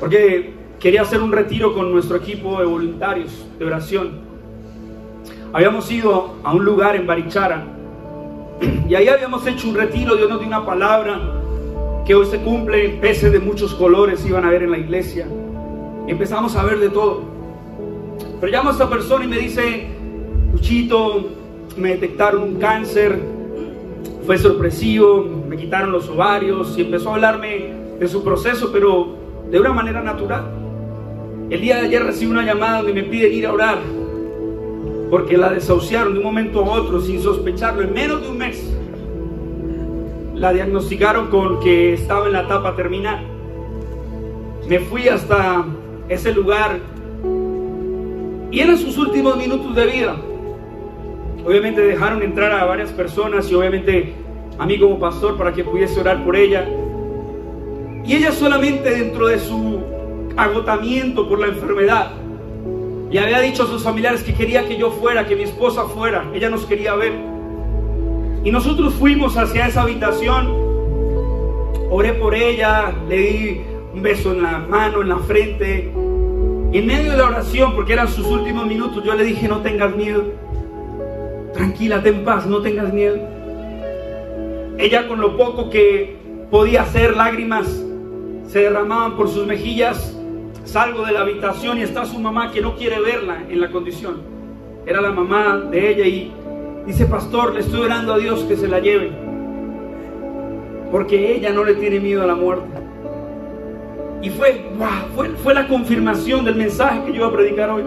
[0.01, 4.33] porque quería hacer un retiro con nuestro equipo de voluntarios de oración.
[5.53, 7.65] Habíamos ido a un lugar en Barichara
[8.89, 11.21] y ahí habíamos hecho un retiro, Dios nos dio una palabra
[12.05, 15.27] que hoy se cumple, peces de muchos colores iban a ver en la iglesia.
[16.09, 17.23] empezamos a ver de todo.
[18.41, 19.87] Pero llamo a esta persona y me dice,
[20.53, 21.29] Luchito,
[21.77, 23.21] me detectaron un cáncer,
[24.27, 29.15] fue sorpresivo, me quitaron los ovarios y empezó a hablarme de su proceso, pero
[29.51, 30.47] de una manera natural.
[31.51, 33.77] El día de ayer recibí una llamada donde me piden ir a orar,
[35.11, 38.75] porque la desahuciaron de un momento a otro sin sospecharlo, en menos de un mes.
[40.35, 43.23] La diagnosticaron con que estaba en la etapa terminal.
[44.67, 45.67] Me fui hasta
[46.09, 46.79] ese lugar
[48.51, 50.17] y eran sus últimos minutos de vida.
[51.45, 54.22] Obviamente dejaron entrar a varias personas y obviamente
[54.59, 56.69] a mí como pastor para que pudiese orar por ella.
[58.05, 59.81] Y ella solamente dentro de su
[60.37, 62.13] agotamiento por la enfermedad,
[63.11, 66.25] y había dicho a sus familiares que quería que yo fuera, que mi esposa fuera,
[66.35, 67.13] ella nos quería ver.
[68.43, 70.49] Y nosotros fuimos hacia esa habitación,
[71.91, 73.61] oré por ella, le di
[73.95, 75.93] un beso en la mano, en la frente.
[76.73, 79.59] Y en medio de la oración, porque eran sus últimos minutos, yo le dije, no
[79.59, 80.25] tengas miedo
[81.53, 83.19] tranquila, ten paz, no tengas miedo.
[84.83, 86.17] Ella con lo poco que
[86.51, 87.69] podía hacer, lágrimas
[88.49, 90.19] se derramaban por sus mejillas.
[90.65, 94.23] Salgo de la habitación y está su mamá que no quiere verla en la condición.
[94.85, 96.33] Era la mamá de ella y
[96.85, 99.13] dice, pastor, le estoy orando a Dios que se la lleve.
[100.91, 102.67] Porque ella no le tiene miedo a la muerte.
[104.21, 104.65] Y fue,
[105.15, 107.85] fue, fue la confirmación del mensaje que yo iba a predicar hoy.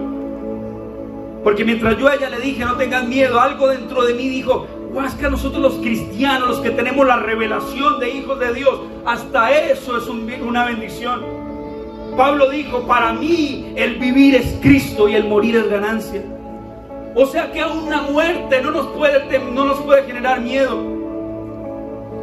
[1.44, 4.66] Porque mientras yo a ella le dije, no tengas miedo, algo dentro de mí dijo,
[5.04, 9.50] es que nosotros los cristianos, los que tenemos la revelación de hijos de Dios, hasta
[9.50, 11.22] eso es una bendición.
[12.16, 16.22] Pablo dijo, para mí el vivir es Cristo y el morir es ganancia.
[17.14, 20.78] O sea que aún una muerte no nos puede, no nos puede generar miedo.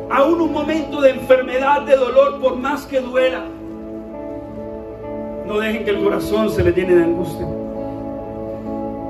[0.09, 3.45] Aún un momento de enfermedad, de dolor, por más que duela,
[5.47, 7.45] no dejen que el corazón se le llene de angustia.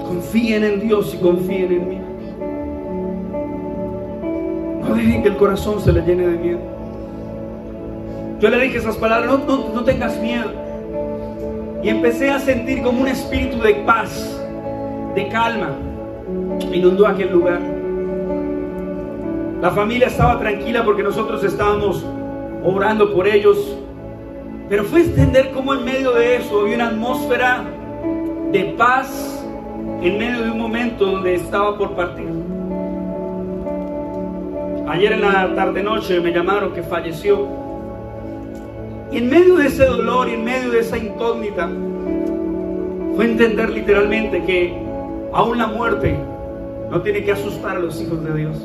[0.06, 2.13] Confíen en Dios y confíen en mí.
[4.88, 6.60] No dejen que el corazón se le llene de miedo.
[8.40, 10.52] Yo le dije esas palabras, no, no, tengas miedo.
[11.82, 14.38] Y empecé a sentir como un espíritu de paz,
[15.16, 15.70] de calma,
[16.72, 17.62] inundó aquel lugar.
[19.62, 22.06] La familia estaba tranquila porque nosotros estábamos
[22.66, 23.78] orando por ellos.
[24.68, 27.64] Pero fue entender cómo en medio de eso había una atmósfera
[28.52, 29.42] de paz
[30.02, 32.43] en medio de un momento donde estaba por partir.
[34.88, 37.48] Ayer en la tarde-noche me llamaron que falleció.
[39.12, 41.70] Y en medio de ese dolor y en medio de esa incógnita,
[43.16, 44.76] fue entender literalmente que
[45.32, 46.18] aún la muerte
[46.90, 48.58] no tiene que asustar a los hijos de Dios.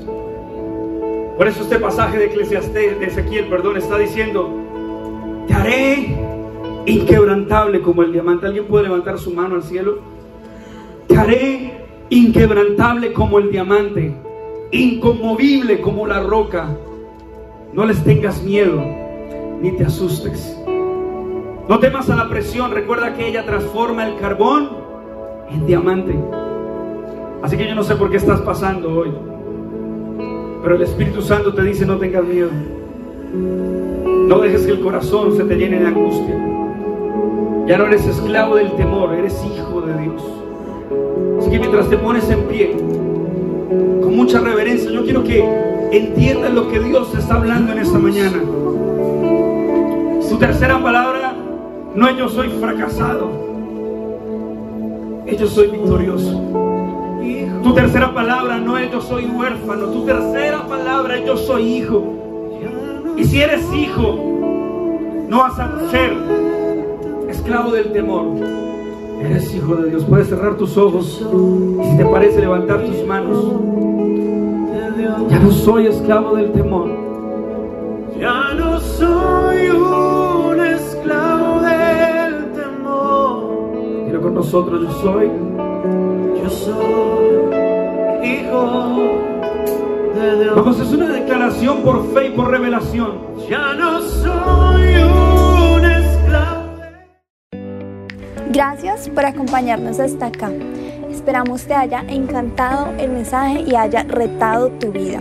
[1.36, 4.50] Por eso este pasaje de Eclesiastés, de Ezequiel, perdón, está diciendo,
[5.46, 6.16] te haré
[6.86, 8.46] inquebrantable como el diamante.
[8.46, 9.98] ¿Alguien puede levantar su mano al cielo?
[11.06, 14.14] Te haré inquebrantable como el diamante,
[14.70, 16.68] inconmovible como la roca.
[17.72, 18.82] No les tengas miedo,
[19.60, 20.56] ni te asustes.
[21.68, 22.70] No temas a la presión.
[22.70, 24.70] Recuerda que ella transforma el carbón
[25.50, 26.18] en diamante.
[27.42, 29.12] Así que yo no sé por qué estás pasando hoy.
[30.62, 32.50] Pero el Espíritu Santo te dice, no tengas miedo.
[33.32, 36.34] No dejes que el corazón se te llene de angustia.
[37.66, 40.22] Ya no eres esclavo del temor, eres hijo de Dios.
[41.38, 42.76] Así que mientras te pones en pie,
[43.68, 45.44] con mucha reverencia, yo quiero que
[45.92, 48.42] entiendas lo que Dios está hablando en esta mañana.
[50.28, 51.34] Su tercera palabra
[51.94, 53.30] no es yo soy fracasado,
[55.38, 56.42] yo soy victorioso.
[57.62, 62.14] Tu tercera palabra no es yo soy huérfano, tu tercera palabra es yo soy hijo.
[63.16, 64.16] Y si eres hijo,
[65.28, 66.16] no vas a ser
[67.28, 68.26] esclavo del temor.
[69.20, 70.04] Eres hijo de Dios.
[70.04, 71.20] Puedes cerrar tus ojos
[71.80, 73.52] y si te parece levantar tus manos.
[75.28, 76.88] Ya no soy esclavo del temor.
[78.18, 83.74] Ya no soy un esclavo del temor.
[84.06, 85.30] Dilo con nosotros, yo soy.
[86.42, 87.28] Yo soy
[88.24, 88.96] hijo
[90.14, 90.56] de Dios.
[90.56, 93.12] Vamos, es una declaración por fe y por revelación.
[93.48, 95.27] Ya no soy un
[98.50, 100.50] Gracias por acompañarnos hasta acá.
[101.10, 105.20] Esperamos te haya encantado el mensaje y haya retado tu vida.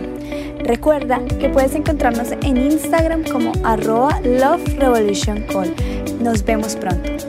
[0.60, 5.74] Recuerda que puedes encontrarnos en Instagram como arroba Love Revolution Call.
[6.20, 7.27] Nos vemos pronto.